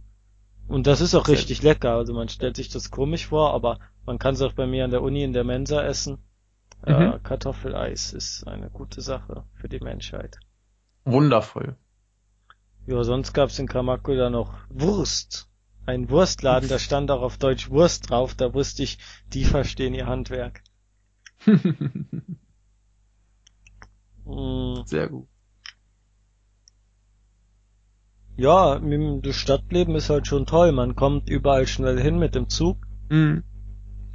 [0.68, 1.92] Und das ist auch richtig lecker.
[1.92, 4.90] Also man stellt sich das komisch vor, aber man kann es auch bei mir an
[4.90, 6.18] der Uni in der Mensa essen.
[6.84, 7.12] Äh, mhm.
[7.12, 10.38] Äh, Kartoffeleis ist eine gute Sache für die Menschheit.
[11.04, 11.76] Wundervoll.
[12.86, 15.48] Ja, sonst gab's in Kamakura noch Wurst.
[15.86, 18.98] Ein Wurstladen, da stand auch auf Deutsch Wurst drauf, da wusste ich,
[19.32, 20.62] die verstehen ihr Handwerk.
[24.26, 24.82] Mm.
[24.84, 25.28] Sehr gut.
[28.36, 28.78] Ja,
[29.22, 30.72] das Stadtleben ist halt schon toll.
[30.72, 32.76] Man kommt überall schnell hin mit dem Zug.
[33.08, 33.44] Mhm.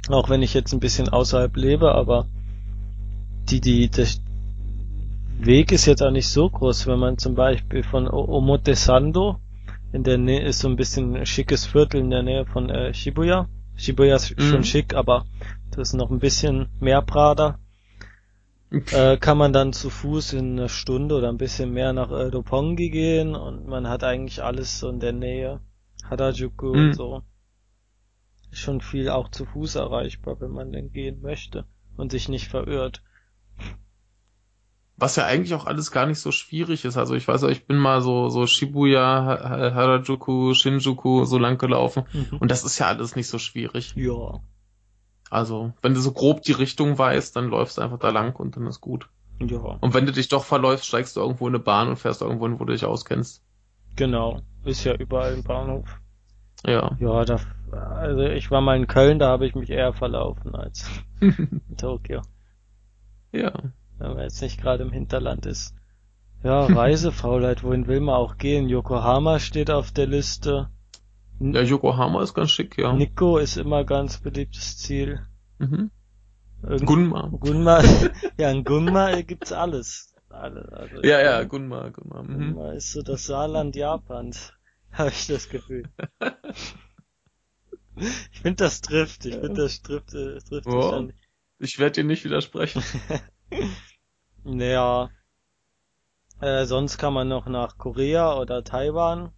[0.08, 2.26] Auch wenn ich jetzt ein bisschen außerhalb lebe, aber
[3.48, 4.20] die, die, das,
[5.44, 9.40] Weg ist jetzt auch nicht so groß, wenn man zum Beispiel von Omotesando
[9.92, 12.94] in der Nähe ist so ein bisschen ein schickes Viertel in der Nähe von äh,
[12.94, 13.48] Shibuya.
[13.74, 14.42] Shibuya ist mhm.
[14.42, 15.24] schon schick, aber
[15.70, 17.58] das ist noch ein bisschen mehr Prada.
[18.72, 22.28] Äh, kann man dann zu Fuß in einer Stunde oder ein bisschen mehr nach äh,
[22.28, 25.60] Roppongi gehen und man hat eigentlich alles so in der Nähe.
[26.08, 26.86] Harajuku mhm.
[26.86, 27.22] und so.
[28.50, 32.48] Ist schon viel auch zu Fuß erreichbar, wenn man denn gehen möchte und sich nicht
[32.48, 33.02] verirrt.
[34.96, 36.96] Was ja eigentlich auch alles gar nicht so schwierig ist.
[36.96, 42.04] Also ich weiß, ich bin mal so, so Shibuya, Harajuku, Shinjuku so lang gelaufen.
[42.12, 42.38] Mhm.
[42.38, 43.94] Und das ist ja alles nicht so schwierig.
[43.96, 44.40] Ja.
[45.32, 48.56] Also, wenn du so grob die Richtung weißt, dann läufst du einfach da lang und
[48.56, 49.08] dann ist gut.
[49.40, 49.58] Ja.
[49.58, 52.46] Und wenn du dich doch verläufst, steigst du irgendwo in eine Bahn und fährst irgendwo
[52.46, 53.42] hin, wo du dich auskennst.
[53.96, 54.40] Genau.
[54.64, 56.00] Ist ja überall im Bahnhof.
[56.64, 56.96] Ja.
[57.00, 57.40] Ja, da,
[57.72, 60.88] also ich war mal in Köln, da habe ich mich eher verlaufen als
[61.20, 62.22] in Tokio.
[63.32, 63.52] Ja
[64.02, 65.74] wenn man jetzt nicht gerade im Hinterland ist.
[66.42, 68.68] Ja, Reisefaulheit, wohin will man auch gehen?
[68.68, 70.68] Yokohama steht auf der Liste.
[71.42, 72.92] Ja, Yokohama ist ganz schick, ja.
[72.92, 75.26] Nikko ist immer ganz beliebtes Ziel.
[75.58, 75.90] Mhm.
[76.62, 77.32] Gunma.
[77.40, 77.82] Gunma,
[78.38, 80.14] ja, in Gunma gibt's alles.
[80.28, 82.22] Alle, also ja, ja, Gunma, Gunma.
[82.22, 82.54] Mhm.
[82.54, 84.52] Gunma ist so das Saarland Japans,
[84.92, 85.82] habe ich das Gefühl.
[87.96, 89.26] ich finde, das trifft.
[89.26, 91.08] Ich finde, das trifft, äh, trifft oh,
[91.58, 92.84] Ich werde dir nicht widersprechen.
[94.44, 95.10] Naja.
[96.40, 99.32] Äh, sonst kann man noch nach Korea oder Taiwan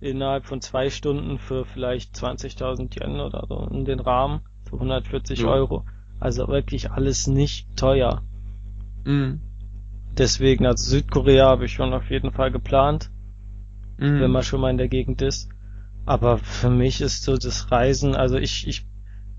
[0.00, 5.40] innerhalb von zwei Stunden für vielleicht 20.000 Yen oder so in den Rahmen für 140
[5.40, 5.48] ja.
[5.48, 5.84] Euro.
[6.20, 8.22] Also wirklich alles nicht teuer.
[9.04, 9.40] Mhm.
[10.16, 13.10] Deswegen, also Südkorea habe ich schon auf jeden Fall geplant,
[13.98, 14.20] mhm.
[14.20, 15.50] wenn man schon mal in der Gegend ist.
[16.06, 18.86] Aber für mich ist so das Reisen, also ich, ich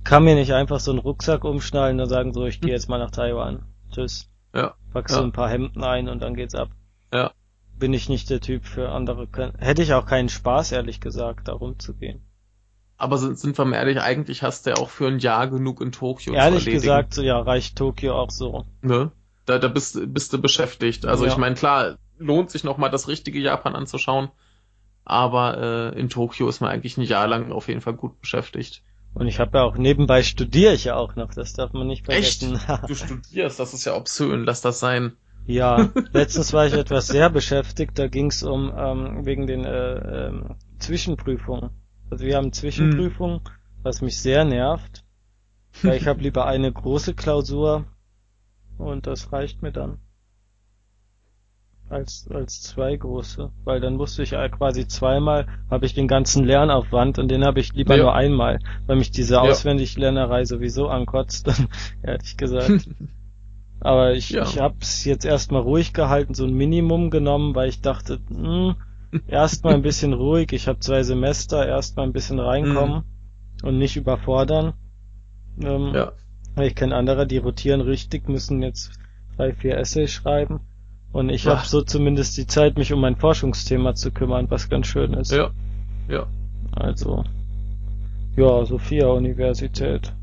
[0.03, 2.99] kann mir nicht einfach so einen Rucksack umschnallen und sagen so, ich gehe jetzt mal
[2.99, 3.63] nach Taiwan.
[3.91, 4.29] Tschüss.
[4.53, 4.75] Ja.
[4.93, 5.21] Packst ja.
[5.21, 6.69] du ein paar Hemden ein und dann geht's ab.
[7.13, 7.31] Ja.
[7.79, 9.27] Bin ich nicht der Typ für andere.
[9.59, 12.21] Hätte ich auch keinen Spaß, ehrlich gesagt, da rumzugehen.
[12.97, 15.81] Aber sind, sind wir mal ehrlich, eigentlich hast du ja auch für ein Jahr genug
[15.81, 18.65] in Tokio Ehrlich zu gesagt, so, ja, reicht Tokio auch so.
[18.81, 19.11] Ne?
[19.45, 21.05] Da, da bist, bist du beschäftigt.
[21.05, 21.31] Also ja.
[21.31, 24.29] ich meine, klar, lohnt sich noch mal das richtige Japan anzuschauen.
[25.05, 28.81] Aber äh, in Tokio ist man eigentlich ein Jahr lang auf jeden Fall gut beschäftigt.
[29.13, 32.05] Und ich habe ja auch nebenbei studiere ich ja auch noch, das darf man nicht
[32.05, 32.55] vergessen.
[32.55, 32.67] Echt?
[32.87, 35.15] Du studierst, das ist ja obszön, lass das sein.
[35.47, 40.27] Ja, letztens war ich etwas sehr beschäftigt, da ging es um ähm, wegen den äh,
[40.27, 41.69] ähm, Zwischenprüfungen.
[42.09, 43.81] Also wir haben Zwischenprüfungen, mhm.
[43.81, 45.05] was mich sehr nervt,
[45.83, 47.85] weil ich habe lieber eine große Klausur
[48.77, 49.99] und das reicht mir dann
[51.89, 57.19] als als zwei große, weil dann musste ich quasi zweimal habe ich den ganzen Lernaufwand
[57.19, 58.03] und den habe ich lieber ja.
[58.03, 59.39] nur einmal, weil mich diese.
[59.39, 61.49] Auswendiglernerei sowieso ankotzt,
[62.03, 62.89] ehrlich gesagt.
[63.79, 64.43] Aber ich, ja.
[64.43, 68.75] ich habe es jetzt erstmal ruhig gehalten, so ein Minimum genommen, weil ich dachte, mh,
[69.11, 73.03] hm, erstmal ein bisschen ruhig, ich habe zwei Semester, erstmal ein bisschen reinkommen
[73.61, 73.67] mhm.
[73.67, 74.73] und nicht überfordern.
[75.61, 76.11] Ähm, ja.
[76.59, 78.91] Ich kenne andere, die rotieren richtig, müssen jetzt
[79.37, 80.61] drei, vier Essays schreiben.
[81.11, 84.87] Und ich habe so zumindest die Zeit, mich um mein Forschungsthema zu kümmern, was ganz
[84.87, 85.31] schön ist.
[85.31, 85.51] Ja.
[86.09, 86.27] Ja.
[86.71, 87.23] Also,
[88.35, 90.13] ja, Sophia Universität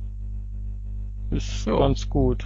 [1.31, 1.79] ist ja.
[1.79, 2.45] ganz gut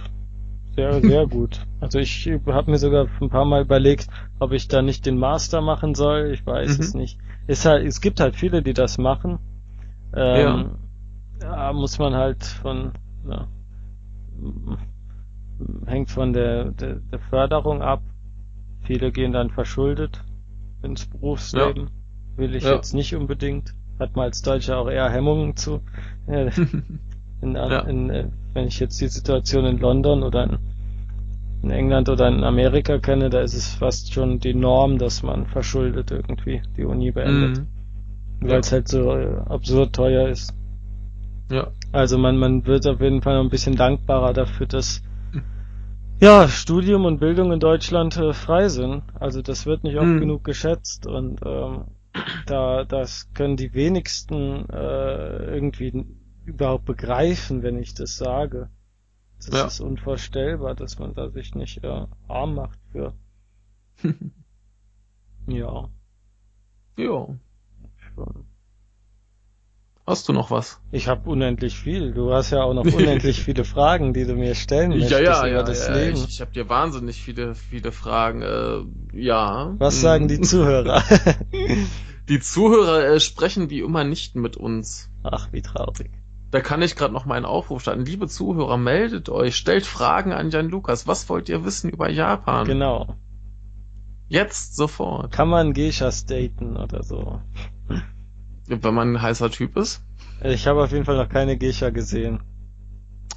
[0.79, 1.59] sehr, sehr gut.
[1.81, 4.07] Also ich habe mir sogar ein paar Mal überlegt,
[4.39, 6.31] ob ich da nicht den Master machen soll.
[6.33, 6.83] Ich weiß mhm.
[6.83, 7.19] es nicht.
[7.47, 9.39] Ist halt, es gibt halt viele, die das machen.
[10.15, 10.71] Ähm,
[11.41, 11.73] ja.
[11.73, 12.93] muss man halt von,
[13.29, 13.47] ja,
[15.85, 18.01] hängt von der, der, der Förderung ab.
[18.83, 20.23] Viele gehen dann verschuldet
[20.81, 21.83] ins Berufsleben.
[21.83, 22.37] Ja.
[22.37, 22.75] Will ich ja.
[22.75, 23.73] jetzt nicht unbedingt.
[23.99, 25.81] Hat man als Deutscher auch eher Hemmungen zu.
[26.27, 27.79] in, ja.
[27.81, 30.59] in, äh, wenn ich jetzt die Situation in London oder in,
[31.61, 35.45] in, England oder in Amerika kenne, da ist es fast schon die Norm, dass man
[35.45, 37.59] verschuldet irgendwie die Uni beendet.
[37.59, 37.67] Mhm.
[38.41, 38.57] Weil ja.
[38.59, 40.53] es halt so äh, absurd teuer ist.
[41.51, 41.71] Ja.
[41.91, 45.01] Also man, man wird auf jeden Fall noch ein bisschen dankbarer dafür, dass
[46.21, 49.03] ja, Studium und Bildung in Deutschland äh, frei sind.
[49.19, 50.19] Also das wird nicht oft mhm.
[50.19, 51.85] genug geschätzt und ähm,
[52.45, 56.05] da das können die wenigsten äh, irgendwie
[56.45, 58.69] überhaupt begreifen, wenn ich das sage.
[59.45, 59.65] Das ja.
[59.65, 63.13] ist unvorstellbar, dass man da sich nicht äh, arm macht für.
[65.47, 65.89] ja.
[66.97, 67.27] Ja.
[68.15, 68.45] Schon.
[70.05, 70.81] Hast du noch was?
[70.91, 72.13] Ich habe unendlich viel.
[72.13, 75.39] Du hast ja auch noch unendlich viele Fragen, die du mir stellen möchtest ja, ja,
[75.41, 76.17] über ja, das ja, Leben.
[76.17, 78.41] Ich, ich habe dir wahnsinnig viele, viele Fragen.
[78.41, 79.75] Äh, ja.
[79.77, 80.01] Was hm.
[80.01, 81.03] sagen die Zuhörer?
[82.29, 85.11] die Zuhörer äh, sprechen wie immer nicht mit uns.
[85.23, 86.09] Ach, wie traurig.
[86.51, 88.05] Da kann ich gerade noch mal einen Aufruf starten.
[88.05, 91.07] Liebe Zuhörer, meldet euch, stellt Fragen an Jan Lukas.
[91.07, 92.65] Was wollt ihr wissen über Japan?
[92.65, 93.15] Genau.
[94.27, 95.31] Jetzt sofort.
[95.31, 97.41] Kann man Geishas daten oder so?
[98.67, 100.03] Wenn man ein heißer Typ ist?
[100.43, 102.39] Ich habe auf jeden Fall noch keine Geisha gesehen.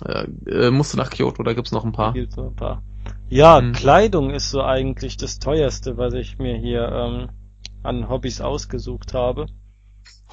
[0.06, 2.12] Ja, äh, musst du nach Kyoto, oder gibt's noch ein paar?
[2.12, 2.82] Gibt's noch ein paar.
[3.28, 3.72] Ja, hm.
[3.72, 7.28] Kleidung ist so eigentlich das teuerste, was ich mir hier ähm,
[7.82, 9.46] an Hobbys ausgesucht habe.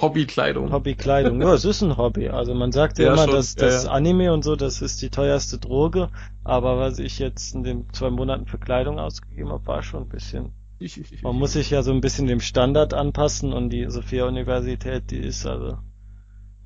[0.02, 0.72] Hobbykleidung.
[0.72, 1.42] Hobbykleidung.
[1.42, 2.30] Ja, es ist ein Hobby.
[2.30, 5.02] Also man sagt ja, ja immer, schon, dass das ja, Anime und so, das ist
[5.02, 6.10] die teuerste Droge.
[6.44, 10.10] Aber was ich jetzt in den zwei Monaten für Kleidung ausgegeben habe, war schon ein
[10.10, 10.54] bisschen.
[11.24, 15.20] Man muss sich ja so ein bisschen dem Standard anpassen und die Sophia Universität, die
[15.20, 15.78] ist also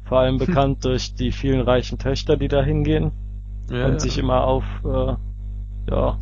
[0.03, 3.11] vor allem bekannt durch die vielen reichen Töchter, die da hingehen
[3.71, 5.15] ja, und sich immer auf äh,
[5.89, 6.19] ja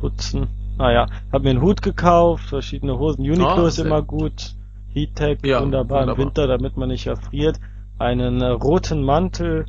[0.00, 0.46] putzen.
[0.78, 3.22] Naja, hab mir einen Hut gekauft, verschiedene Hosen.
[3.22, 4.54] Uniqlo oh, ist immer gut.
[4.92, 7.60] Heattech, ja, wunderbar, wunderbar, im Winter, damit man nicht erfriert.
[7.98, 9.66] Einen äh, roten Mantel,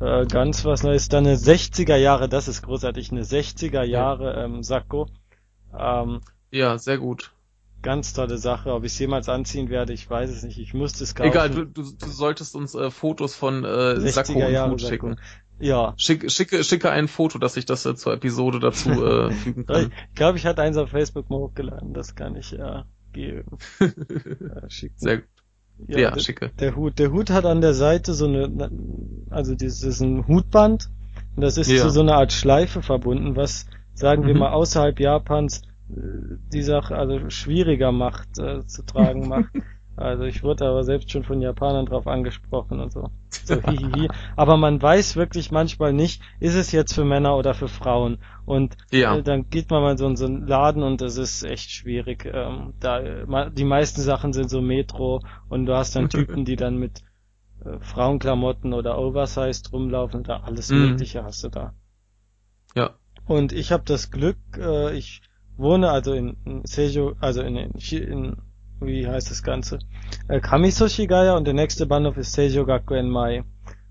[0.00, 1.08] äh, ganz was Neues.
[1.08, 4.44] Dann eine 60er Jahre, das ist großartig, eine 60er Jahre ja.
[4.44, 5.08] ähm, Sakko.
[5.76, 6.20] Ähm,
[6.50, 7.32] ja, sehr gut.
[7.82, 8.72] Ganz tolle Sache.
[8.72, 10.58] Ob ich es jemals anziehen werde, ich weiß es nicht.
[10.58, 11.30] Ich musste es kaufen.
[11.30, 15.20] Egal, du, du, du solltest uns äh, Fotos von äh, Sakko und Hut schicken.
[15.60, 15.94] Ja.
[15.96, 19.92] Schick, schicke, schicke ein Foto, dass ich das äh, zur Episode dazu äh, fügen kann.
[20.10, 21.94] Ich glaube, ich hatte eins auf Facebook mal hochgeladen.
[21.94, 23.58] Das kann ich ja geben.
[23.80, 25.28] ja, Sehr gut.
[25.86, 26.50] Ja, ja der, schicke.
[26.58, 28.70] Der Hut, der Hut hat an der Seite so eine,
[29.30, 30.90] also das ist ein Hutband
[31.36, 31.80] und das ist ja.
[31.80, 34.40] zu so einer Art Schleife verbunden, was sagen wir mhm.
[34.40, 36.00] mal außerhalb Japans äh,
[36.52, 39.50] die Sache also schwieriger macht äh, zu tragen macht.
[39.98, 43.10] Also ich wurde aber selbst schon von Japanern drauf angesprochen und so.
[43.30, 44.08] so hihihi.
[44.36, 48.18] Aber man weiß wirklich manchmal nicht, ist es jetzt für Männer oder für Frauen.
[48.46, 49.16] Und ja.
[49.16, 52.30] äh, dann geht man mal so in so einen Laden und das ist echt schwierig.
[52.32, 56.78] Ähm, da die meisten Sachen sind so Metro und du hast dann Typen, die dann
[56.78, 57.02] mit
[57.64, 60.90] äh, Frauenklamotten oder Oversized rumlaufen da alles mhm.
[60.90, 61.74] Mögliche hast du da.
[62.74, 62.94] Ja.
[63.26, 65.22] Und ich habe das Glück, äh, ich
[65.56, 68.36] wohne also in, in Seijo, also in, in, in
[68.80, 69.78] wie heißt das Ganze?
[70.28, 73.44] Äh, Kamisoshigaya und der nächste Bahnhof ist Seijo Gakuen Mai.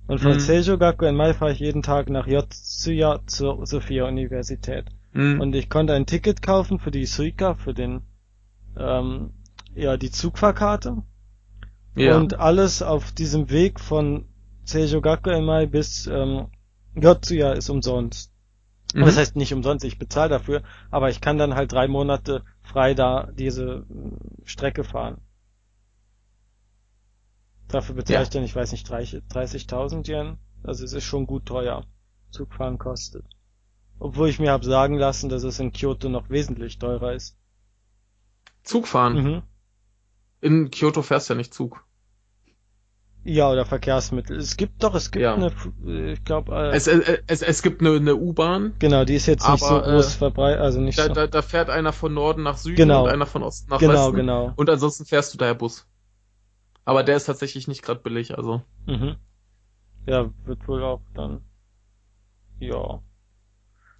[0.08, 0.40] Und von mhm.
[0.40, 4.86] Seijo Gakuen Mai fahre ich jeden Tag nach Yotsuya zur Sophia Universität.
[5.14, 5.42] Mhm.
[5.42, 8.02] Und ich konnte ein Ticket kaufen für die Suica, für den,
[8.78, 9.32] ähm,
[9.76, 11.04] ja, die Zugfahrkarte.
[11.96, 12.16] Ja.
[12.16, 14.26] Und alles auf diesem Weg von
[14.64, 16.48] Seijo Gakuen Mai bis ähm,
[16.96, 18.32] Yotsuya ist umsonst.
[18.94, 19.06] Mhm.
[19.06, 22.94] Das heißt nicht umsonst, ich bezahle dafür, aber ich kann dann halt drei Monate frei
[22.94, 25.22] da diese äh, Strecke fahren.
[27.68, 28.24] Dafür bezahle ja.
[28.24, 30.38] ich dann, ich weiß nicht, 30.000 Yen.
[30.64, 31.86] Also es ist schon gut teuer.
[32.32, 33.26] Zugfahren kostet.
[34.00, 37.38] Obwohl ich mir habe sagen lassen, dass es in Kyoto noch wesentlich teurer ist.
[38.64, 39.14] Zugfahren?
[39.24, 39.44] Mhm.
[40.40, 41.87] In Kyoto fährst du ja nicht Zug.
[43.24, 44.38] Ja, oder Verkehrsmittel.
[44.38, 45.36] Es gibt doch, es gibt ja.
[45.36, 45.52] eine,
[46.14, 48.74] ich glaube, äh, es, es, es, es gibt eine, eine U-Bahn.
[48.80, 51.14] Genau, die ist jetzt aber, nicht so groß äh, verbreitet, also nicht da, so.
[51.14, 53.04] Da, da fährt einer von Norden nach Süden genau.
[53.04, 54.16] und einer von Osten nach genau, Westen.
[54.16, 54.54] Genau, genau.
[54.56, 55.86] Und ansonsten fährst du daher Bus.
[56.86, 58.62] Aber der ist tatsächlich nicht gerade billig, also.
[58.86, 59.18] Mhm.
[60.06, 61.42] Ja, wird wohl auch dann.
[62.60, 63.02] Ja.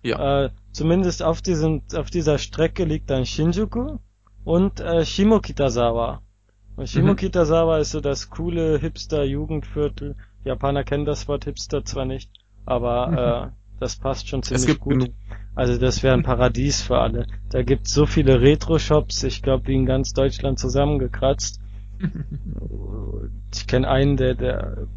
[0.04, 0.46] Ja.
[0.46, 3.98] Äh, zumindest auf diesem, auf dieser Strecke liegt dann Shinjuku
[4.46, 6.22] und äh, Shimokitazawa.
[6.78, 7.82] Und Shimokitazawa mhm.
[7.82, 10.16] ist so das coole Hipster-Jugendviertel.
[10.46, 12.32] Japaner kennen das Wort Hipster zwar nicht,
[12.66, 13.18] aber mhm.
[13.18, 14.94] äh, das passt schon ziemlich gut.
[14.94, 15.10] Genug.
[15.56, 17.26] Also das wäre ein Paradies für alle.
[17.50, 21.60] Da gibt's so viele Retro-Shops, ich glaube, wie in ganz Deutschland zusammengekratzt.
[23.54, 24.88] ich kenne einen, der, der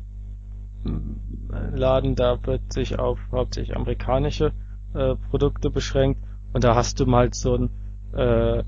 [1.74, 4.52] Laden, da wird sich auf hauptsächlich amerikanische
[4.94, 6.22] äh, Produkte beschränkt
[6.52, 7.70] und da hast du mal so ein
[8.12, 8.64] äh,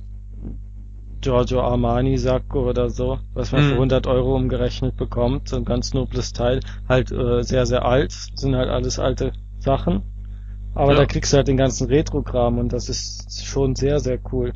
[1.22, 3.68] Giorgio Armani Sakko oder so, was man mhm.
[3.68, 8.12] für 100 Euro umgerechnet bekommt, so ein ganz nobles Teil, halt äh, sehr, sehr alt,
[8.12, 10.02] sind halt alles alte Sachen,
[10.74, 10.98] aber ja.
[10.98, 14.52] da kriegst du halt den ganzen Retro-Kram und das ist schon sehr, sehr cool.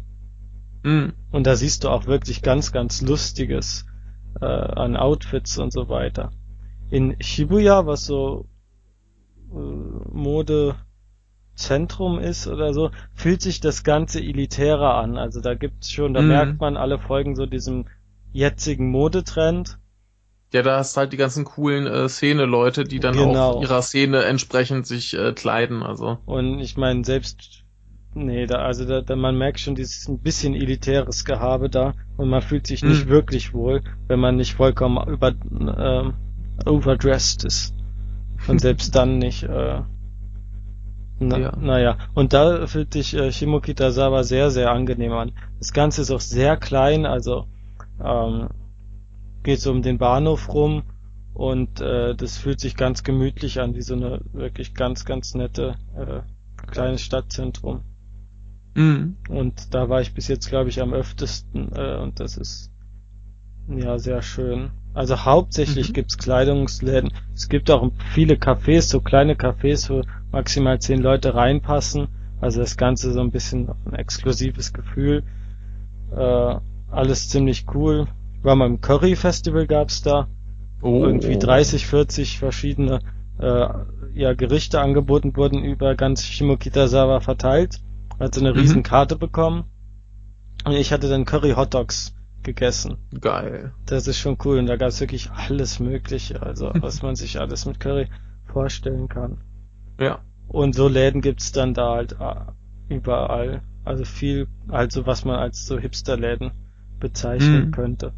[0.83, 1.13] Mhm.
[1.31, 3.87] Und da siehst du auch wirklich ganz, ganz Lustiges
[4.41, 6.31] äh, an Outfits und so weiter.
[6.91, 8.47] In Shibuya, was so
[9.53, 10.77] äh, Mode
[11.57, 15.17] Zentrum ist oder so, fühlt sich das Ganze elitärer an.
[15.17, 16.29] Also da gibt's schon, da mhm.
[16.29, 17.87] merkt man, alle folgen so diesem
[18.33, 19.79] jetzigen Modetrend.
[20.53, 23.53] Ja, da hast halt die ganzen coolen äh, Szene-Leute, die dann genau.
[23.53, 26.19] auch ihrer Szene entsprechend sich äh, kleiden, also.
[26.25, 27.65] Und ich meine, selbst
[28.19, 32.31] Nee, da, also da, da, man merkt schon dieses ein bisschen elitäres Gehabe da und
[32.31, 33.09] man fühlt sich nicht hm.
[33.11, 36.13] wirklich wohl, wenn man nicht vollkommen über äh,
[36.67, 37.75] overdressed ist.
[38.49, 39.43] Und selbst dann nicht.
[39.43, 39.83] Äh,
[41.19, 41.57] na, ja.
[41.57, 45.33] Naja, und da fühlt sich äh, Shimokitazawa sehr, sehr angenehm an.
[45.59, 47.47] Das Ganze ist auch sehr klein, also
[48.05, 48.49] ähm,
[49.43, 50.83] geht so um den Bahnhof rum
[51.33, 55.77] und äh, das fühlt sich ganz gemütlich an, wie so eine wirklich ganz, ganz nette
[55.97, 56.21] äh,
[56.67, 57.83] kleines Stadtzentrum.
[58.75, 59.17] Mhm.
[59.29, 62.73] Und da war ich bis jetzt, glaube ich, am öftesten äh, und das ist
[63.69, 64.71] ja sehr schön.
[64.97, 65.93] Also hauptsächlich mhm.
[65.93, 67.13] gibt's Kleidungsläden.
[67.35, 72.09] Es gibt auch viele Cafés, so kleine Cafés, wo maximal zehn Leute reinpassen.
[72.41, 75.23] Also das Ganze so ein bisschen ein exklusives Gefühl.
[76.13, 76.57] Äh,
[76.91, 78.09] alles ziemlich cool.
[78.43, 80.29] War mal im Curry Festival gab's da.
[80.83, 81.05] Oh.
[81.05, 83.01] Irgendwie 30, 40 verschiedene
[83.39, 83.69] äh,
[84.15, 87.81] ja, Gerichte angeboten wurden über ganz Shimokitazawa verteilt
[88.19, 88.59] hat so eine mhm.
[88.59, 89.65] riesen Karte bekommen.
[90.65, 92.15] Und ich hatte dann Curry Hot Dogs
[92.47, 92.97] gegessen.
[93.21, 93.75] Geil.
[93.85, 94.59] Das ist schon cool.
[94.59, 98.09] Und da gab es wirklich alles Mögliche, also was man sich alles mit Curry
[98.47, 99.43] vorstellen kann.
[100.01, 100.21] Ja.
[100.49, 103.63] Und so Läden gibt's dann da halt äh, überall.
[103.85, 106.53] Also viel, also was man als so Hipster-Läden
[106.99, 107.71] bezeichnen mhm.
[107.73, 108.15] könnte.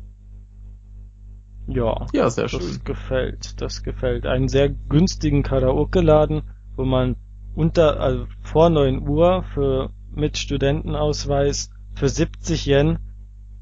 [1.67, 2.07] Ja.
[2.13, 2.61] Ja, sehr das schön.
[2.61, 4.27] Das gefällt, das gefällt.
[4.27, 6.43] Einen sehr günstigen Karaoke-Laden,
[6.77, 7.17] wo man
[7.55, 12.99] unter, also vor 9 Uhr für mit Studentenausweis für 70 Yen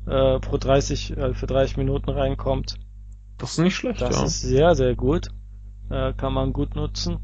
[0.07, 2.76] äh, pro 30, äh, für 30 Minuten reinkommt.
[3.38, 4.24] Das ist nicht schlecht, Das ja.
[4.24, 5.28] ist sehr, sehr gut.
[5.90, 7.18] Äh, kann man gut nutzen.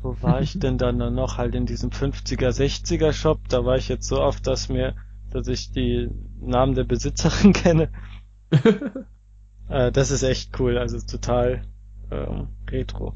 [0.00, 1.38] Wo war ich denn dann noch?
[1.38, 3.40] Halt in diesem 50er, 60er Shop.
[3.48, 4.94] Da war ich jetzt so oft, dass mir,
[5.30, 6.08] dass ich die
[6.40, 7.90] Namen der Besitzerin kenne.
[9.68, 10.78] äh, das ist echt cool.
[10.78, 11.62] Also total
[12.10, 13.12] ähm, retro.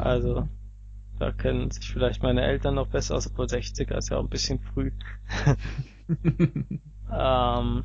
[0.00, 0.48] Also
[1.18, 4.30] da kennen sich vielleicht meine Eltern noch besser aus, obwohl 60er ist ja auch ein
[4.30, 4.90] bisschen früh.
[7.12, 7.84] Ähm,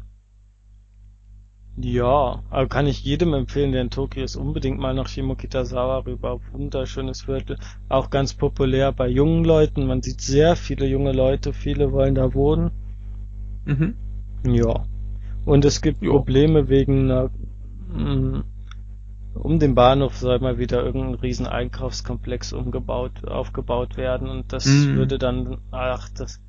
[1.81, 6.41] ja, aber kann ich jedem empfehlen, der in Tokio ist, unbedingt mal nach Shimokitazawa rüber.
[6.51, 7.57] Wunderschönes Viertel.
[7.87, 9.87] Auch ganz populär bei jungen Leuten.
[9.87, 12.71] Man sieht sehr viele junge Leute, viele wollen da wohnen.
[13.63, 13.95] Mhm.
[14.45, 14.83] Ja.
[15.45, 16.11] Und es gibt jo.
[16.11, 17.29] Probleme wegen einer,
[17.93, 18.43] mh, mm,
[19.35, 24.95] um den Bahnhof soll mal wieder irgendein riesen Einkaufskomplex umgebaut, aufgebaut werden und das mhm.
[24.95, 26.41] würde dann, ach, das,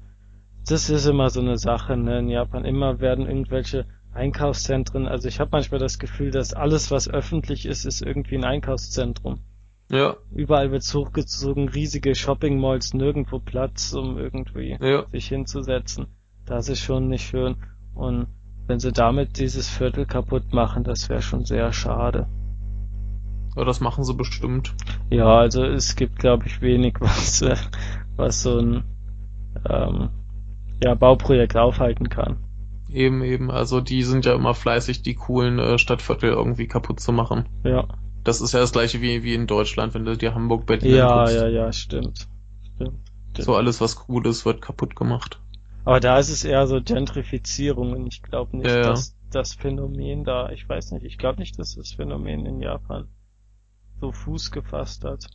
[0.66, 2.64] das ist immer so eine Sache, ne, in Japan.
[2.64, 7.84] Immer werden irgendwelche Einkaufszentren, also ich habe manchmal das Gefühl, dass alles, was öffentlich ist,
[7.84, 9.40] ist irgendwie ein Einkaufszentrum.
[9.90, 10.16] Ja.
[10.32, 15.06] Überall wird hochgezogen, riesige Shopping-Malls, nirgendwo Platz, um irgendwie ja.
[15.08, 16.06] sich hinzusetzen.
[16.44, 17.56] Das ist schon nicht schön.
[17.94, 18.28] Und
[18.66, 22.28] wenn sie damit dieses Viertel kaputt machen, das wäre schon sehr schade.
[23.56, 24.74] Ja, das machen sie bestimmt.
[25.10, 27.56] Ja, also es gibt, glaube ich, wenig, was, äh,
[28.16, 28.84] was so ein
[29.68, 30.10] ähm,
[30.82, 32.38] ja, Bauprojekt aufhalten kann.
[32.92, 33.50] Eben, eben.
[33.50, 37.48] Also die sind ja immer fleißig, die coolen äh, Stadtviertel irgendwie kaputt zu machen.
[37.64, 37.86] Ja.
[38.24, 41.08] Das ist ja das gleiche wie, wie in Deutschland, wenn du dir Hamburg, Berlin Ja,
[41.08, 41.34] anguckst.
[41.34, 42.28] ja, ja, stimmt.
[42.74, 42.98] stimmt.
[43.38, 45.40] So alles, was cool ist, wird kaputt gemacht.
[45.84, 50.24] Aber da ist es eher so Gentrifizierung und ich glaube nicht, ja, dass das Phänomen
[50.24, 53.08] da, ich weiß nicht, ich glaube nicht, dass das Phänomen in Japan
[54.00, 55.26] so Fuß gefasst hat.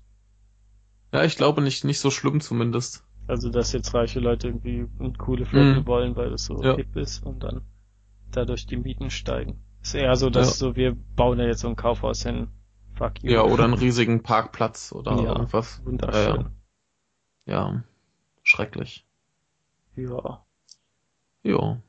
[1.11, 3.03] Ja, ich glaube nicht, nicht so schlimm zumindest.
[3.27, 5.87] Also, dass jetzt reiche Leute irgendwie coole Viertel mm.
[5.87, 6.75] wollen, weil es so ja.
[6.75, 7.61] hip ist und dann
[8.31, 9.63] dadurch die Mieten steigen.
[9.81, 10.53] Ist eher so, dass ja.
[10.53, 12.47] so, wir bauen ja jetzt so ein Kaufhaus hin.
[12.93, 13.31] Fuck you.
[13.31, 15.81] Ja, oder einen riesigen Parkplatz oder ja, irgendwas.
[15.85, 16.51] Wunderschön.
[17.45, 17.83] Ja, ja.
[18.43, 19.05] Schrecklich.
[19.95, 20.45] Ja.
[21.43, 21.81] Ja.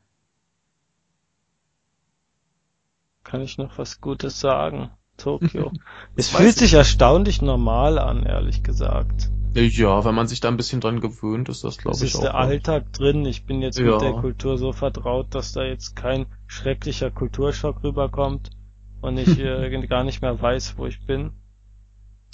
[3.24, 4.91] Kann ich noch was Gutes sagen?
[5.16, 5.72] Tokio.
[6.16, 9.30] es fühlt sich erstaunlich normal an, ehrlich gesagt.
[9.57, 12.07] Ja, wenn man sich da ein bisschen dran gewöhnt, ist das, glaube ich, auch.
[12.07, 13.25] Es ist der Alltag drin.
[13.25, 13.93] Ich bin jetzt ja.
[13.93, 18.51] mit der Kultur so vertraut, dass da jetzt kein schrecklicher Kulturschock rüberkommt
[19.01, 21.33] und ich äh, gar nicht mehr weiß, wo ich bin.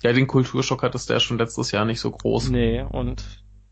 [0.03, 2.51] Ja, den Kulturschock hattest du ja schon letztes Jahr nicht so groß.
[2.51, 3.25] Nee, und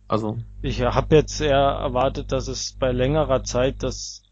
[0.07, 4.23] also ich habe jetzt eher erwartet, dass es bei längerer Zeit das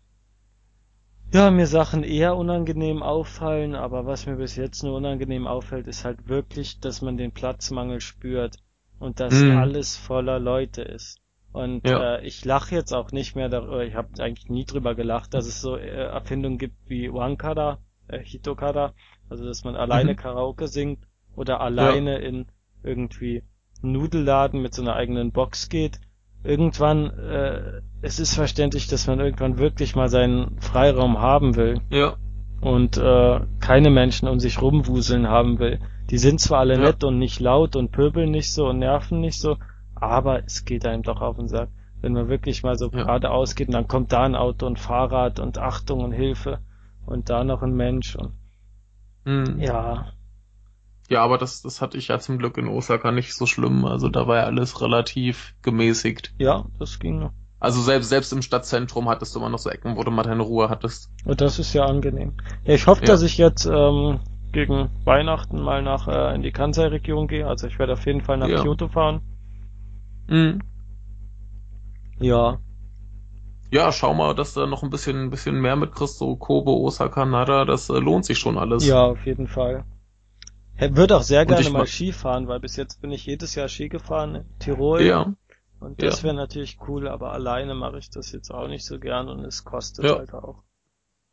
[1.33, 6.05] ja, mir Sachen eher unangenehm auffallen, aber was mir bis jetzt nur unangenehm auffällt, ist
[6.05, 8.57] halt wirklich, dass man den Platzmangel spürt
[8.99, 9.57] und dass hm.
[9.57, 11.19] alles voller Leute ist.
[11.53, 12.17] Und ja.
[12.17, 15.47] äh, ich lache jetzt auch nicht mehr darüber, ich habe eigentlich nie drüber gelacht, dass
[15.47, 17.79] es so äh, Erfindungen gibt wie Wankara,
[18.09, 18.93] äh, Hitokara,
[19.29, 20.17] also dass man alleine mhm.
[20.17, 21.01] Karaoke singt
[21.35, 22.29] oder alleine ja.
[22.29, 22.47] in
[22.83, 23.43] irgendwie
[23.81, 26.01] Nudelladen mit so einer eigenen Box geht.
[26.45, 31.81] Irgendwann, äh, es ist verständlich, dass man irgendwann wirklich mal seinen Freiraum haben will.
[31.91, 32.17] Ja.
[32.61, 35.79] Und äh, keine Menschen um sich rumwuseln haben will.
[36.11, 36.81] Die sind zwar alle ja.
[36.81, 39.59] nett und nicht laut und pöbeln nicht so und nerven nicht so,
[39.95, 41.69] aber es geht einem doch auf den Sack.
[42.01, 43.03] Wenn man wirklich mal so ja.
[43.03, 46.61] geradeaus geht und dann kommt da ein Auto und Fahrrad und Achtung und Hilfe
[47.05, 48.33] und da noch ein Mensch und
[49.25, 49.61] mhm.
[49.61, 50.13] ja.
[51.09, 53.85] Ja, aber das, das hatte ich ja zum Glück in Osaka nicht so schlimm.
[53.85, 56.35] Also da war ja alles relativ gemäßigt.
[56.39, 57.33] Ja, das ging noch.
[57.61, 60.43] Also selbst, selbst im Stadtzentrum hattest du immer noch so Ecken, wo du mal deine
[60.43, 61.11] Ruhe hattest.
[61.25, 62.35] Und das ist ja angenehm.
[62.65, 63.09] Ja, ich hoffe, ja.
[63.09, 64.21] dass ich jetzt ähm,
[64.53, 67.47] gegen Weihnachten mal nach äh, in die Kansai-Region gehe.
[67.47, 68.63] Also ich werde auf jeden Fall nach ja.
[68.63, 69.21] Kyoto fahren.
[70.29, 70.61] Mhm.
[72.21, 72.59] Ja.
[73.71, 77.27] Ja, schau mal, dass du noch ein bisschen, ein bisschen mehr mitkriegst, so Kobe, Osaka,
[77.27, 78.87] Nara, das äh, lohnt sich schon alles.
[78.87, 79.85] Ja, auf jeden Fall.
[80.81, 83.69] Ich würde auch sehr gerne mal Ski fahren, weil bis jetzt bin ich jedes Jahr
[83.69, 85.03] Ski gefahren in Tirol.
[85.03, 85.35] Ja.
[85.81, 86.25] Und das ja.
[86.25, 89.65] wäre natürlich cool, aber alleine mache ich das jetzt auch nicht so gern und es
[89.65, 90.19] kostet ja.
[90.19, 90.63] halt auch.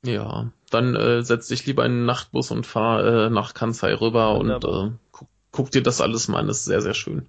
[0.06, 4.36] Ja, dann äh, setz dich lieber in den Nachtbus und fahr äh, nach Kansai rüber
[4.38, 4.82] Wunderbar.
[4.82, 7.28] und äh, guck, guck dir das alles mal an, das ist sehr, sehr schön.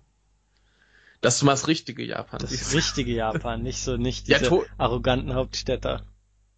[1.22, 2.74] Dass du mal das richtige Japan Das siehst.
[2.74, 6.02] richtige Japan, nicht so, nicht diese ja, arroganten Hauptstädter.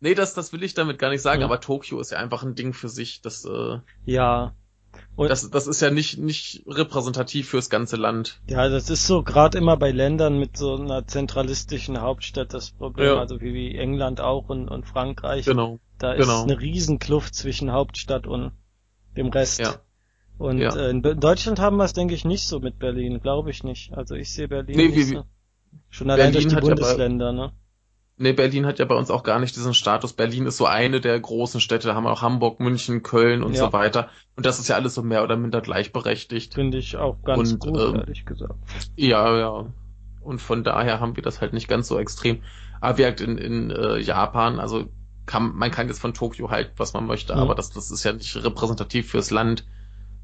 [0.00, 1.44] Nee, das, das will ich damit gar nicht sagen, hm.
[1.44, 4.54] aber Tokio ist ja einfach ein Ding für sich, das, äh, Ja.
[5.16, 8.40] Und das, das ist ja nicht, nicht repräsentativ fürs ganze Land.
[8.48, 13.06] Ja, das ist so gerade immer bei Ländern mit so einer zentralistischen Hauptstadt das Problem,
[13.06, 13.18] ja.
[13.18, 15.46] also wie, wie England auch und, und Frankreich.
[15.46, 15.80] Genau.
[15.98, 16.38] Da genau.
[16.38, 18.52] ist eine Riesenkluft zwischen Hauptstadt und
[19.16, 19.60] dem Rest.
[19.60, 19.76] Ja.
[20.38, 20.74] Und ja.
[20.74, 23.92] Äh, in Deutschland haben wir es, denke ich, nicht so mit Berlin, glaube ich nicht.
[23.94, 25.24] Also ich sehe Berlin nee, nicht wie, so.
[25.90, 27.52] Schon allein Berlin durch die Bundesländer, ja bei, ne?
[28.20, 30.12] Nee, Berlin hat ja bei uns auch gar nicht diesen Status.
[30.12, 33.54] Berlin ist so eine der großen Städte, da haben wir auch Hamburg, München, Köln und
[33.54, 33.66] ja.
[33.66, 34.08] so weiter.
[34.36, 36.54] Und das ist ja alles so mehr oder minder gleichberechtigt.
[36.54, 38.54] Finde ich auch ganz und, gut, ähm, ehrlich gesagt.
[38.96, 39.66] Ja, ja.
[40.20, 42.42] Und von daher haben wir das halt nicht ganz so extrem.
[42.80, 44.86] Aber wie halt in, in äh, Japan, also
[45.24, 47.40] kann, man kann jetzt von Tokio halt, was man möchte, mhm.
[47.40, 49.64] aber das, das ist ja nicht repräsentativ fürs Land.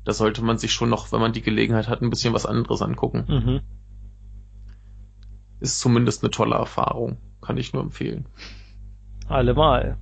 [0.04, 2.82] Da sollte man sich schon noch, wenn man die Gelegenheit hat, ein bisschen was anderes
[2.82, 3.24] angucken.
[3.28, 3.60] Mhm.
[5.64, 7.16] Ist zumindest eine tolle Erfahrung.
[7.40, 8.26] Kann ich nur empfehlen.
[9.28, 9.96] Allemal.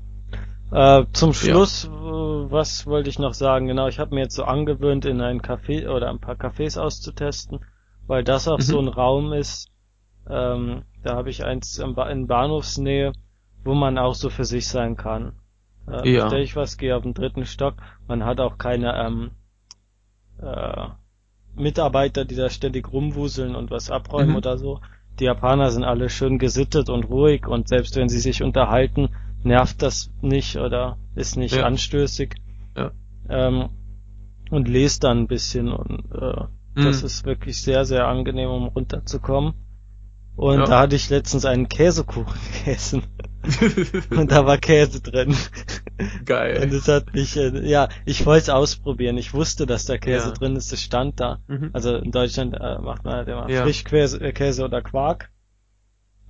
[0.72, 1.90] Äh, zum Schluss, ja.
[1.92, 3.68] Äh, was wollte ich noch sagen?
[3.68, 7.60] Genau, ich habe mir jetzt so angewöhnt, in ein Café oder ein paar Cafés auszutesten,
[8.08, 8.62] weil das auch mhm.
[8.62, 9.68] so ein Raum ist.
[10.28, 13.12] Ähm, da habe ich eins in Bahnhofsnähe,
[13.62, 15.34] wo man auch so für sich sein kann.
[15.86, 16.26] Äh, ja.
[16.26, 17.74] Stell ich was, gehe auf den dritten Stock.
[18.08, 19.30] Man hat auch keine ähm,
[20.40, 20.88] äh,
[21.54, 24.36] Mitarbeiter, die da ständig rumwuseln und was abräumen mhm.
[24.36, 24.80] oder so.
[25.18, 29.10] Die Japaner sind alle schön gesittet und ruhig und selbst wenn sie sich unterhalten,
[29.44, 31.64] nervt das nicht oder ist nicht ja.
[31.64, 32.34] anstößig.
[32.76, 32.92] Ja.
[33.28, 33.68] Ähm,
[34.50, 36.44] und lest dann ein bisschen und äh,
[36.74, 36.84] mhm.
[36.84, 39.54] das ist wirklich sehr, sehr angenehm, um runterzukommen.
[40.36, 40.64] Und ja.
[40.64, 43.02] da hatte ich letztens einen Käsekuchen gegessen.
[44.10, 45.36] und da war Käse drin.
[46.24, 46.62] Geil.
[46.62, 49.18] Und es hat mich, äh, ja, ich wollte es ausprobieren.
[49.18, 50.32] Ich wusste, dass da Käse ja.
[50.32, 50.72] drin ist.
[50.72, 51.40] Es stand da.
[51.48, 51.70] Mhm.
[51.72, 53.62] Also in Deutschland äh, macht man halt immer ja.
[53.62, 55.30] Frischkäse äh, Käse oder Quark.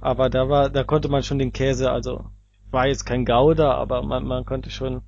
[0.01, 2.25] Aber da war, da konnte man schon den Käse, also
[2.71, 5.03] war jetzt kein Gouda, aber man, man konnte schon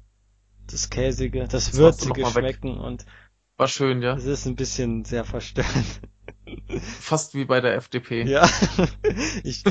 [0.71, 2.85] das Käsige, das, das Würzige schmecken weg.
[2.85, 3.07] und
[3.57, 4.15] war schön, ja.
[4.15, 6.01] Es ist ein bisschen sehr verstörend.
[7.01, 8.25] Fast wie bei der FDP.
[8.25, 8.49] Ja.
[9.45, 9.65] ich,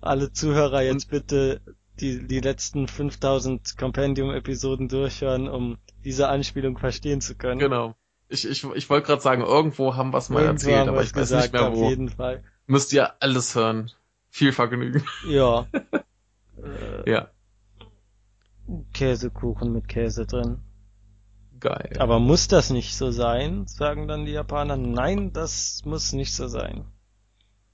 [0.00, 1.60] alle Zuhörer jetzt bitte
[2.00, 7.58] die, die letzten 5000 Compendium-Episoden durchhören, um diese Anspielung verstehen zu können.
[7.58, 7.94] Genau.
[8.28, 11.14] Ich, ich, ich wollte gerade sagen, irgendwo haben wir es mal irgendwo erzählt, aber ich
[11.14, 11.84] weiß gesagt, nicht mehr wo.
[11.84, 12.44] Auf jeden Fall.
[12.66, 13.90] Müsst ihr alles hören.
[14.28, 15.04] Viel Vergnügen.
[15.28, 15.66] Ja.
[16.62, 17.30] äh, ja.
[18.92, 20.60] Käsekuchen mit Käse drin.
[21.60, 21.92] Geil.
[21.98, 24.76] Aber muss das nicht so sein, sagen dann die Japaner.
[24.76, 26.84] Nein, das muss nicht so sein.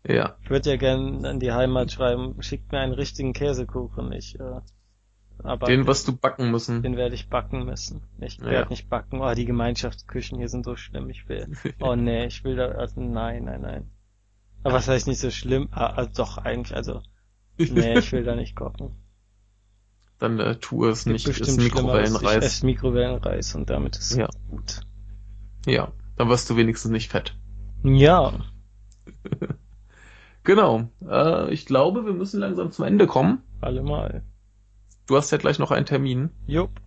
[0.06, 0.36] Ja.
[0.42, 4.12] Ich würde ja gerne an die Heimat schreiben, schickt mir einen richtigen Käsekuchen.
[4.12, 4.60] Ich, äh,
[5.44, 6.82] aber den wirst du backen müssen.
[6.82, 8.02] Den werde ich backen müssen.
[8.20, 8.68] Ich werde ja.
[8.68, 9.20] nicht backen.
[9.20, 11.08] Oh, die Gemeinschaftsküchen hier sind so schlimm.
[11.10, 11.52] Ich will.
[11.80, 12.66] Oh nee, ich will da.
[12.66, 13.90] Also, nein, nein, nein.
[14.62, 15.68] Aber was heißt nicht so schlimm?
[15.72, 16.76] Ah, also doch eigentlich.
[16.76, 17.00] Also
[17.58, 19.01] nee, ich will da nicht kochen.
[20.22, 21.26] Dann äh, tu es nicht.
[21.26, 22.36] Ist Mikrowellenreis.
[22.36, 24.28] Ich esse Mikrowellenreis und damit ist ja.
[24.48, 24.82] gut.
[25.66, 27.34] Ja, dann wirst du wenigstens nicht fett.
[27.82, 28.32] Ja.
[30.44, 30.88] genau.
[31.04, 33.42] Äh, ich glaube, wir müssen langsam zum Ende kommen.
[33.60, 34.22] Allemal.
[35.08, 36.30] Du hast ja gleich noch einen Termin.
[36.46, 36.80] Jupp.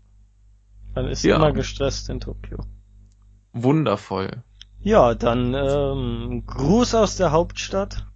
[0.93, 1.35] Man ist ja.
[1.35, 2.59] immer gestresst in Tokio.
[3.51, 4.43] Wundervoll.
[4.79, 8.07] Ja, dann ähm, Gruß aus der Hauptstadt.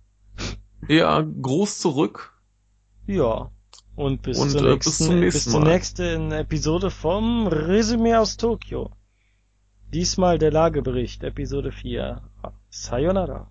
[0.87, 2.39] Ja, Gruß zurück.
[3.05, 3.51] Ja.
[3.99, 8.15] Und bis, Und, zur, äh, nächsten, bis zum nächsten bis zur nächsten Episode vom Resümee
[8.15, 8.91] aus Tokio.
[9.93, 12.21] Diesmal der Lagebericht, Episode 4.
[12.69, 13.47] Sayonara.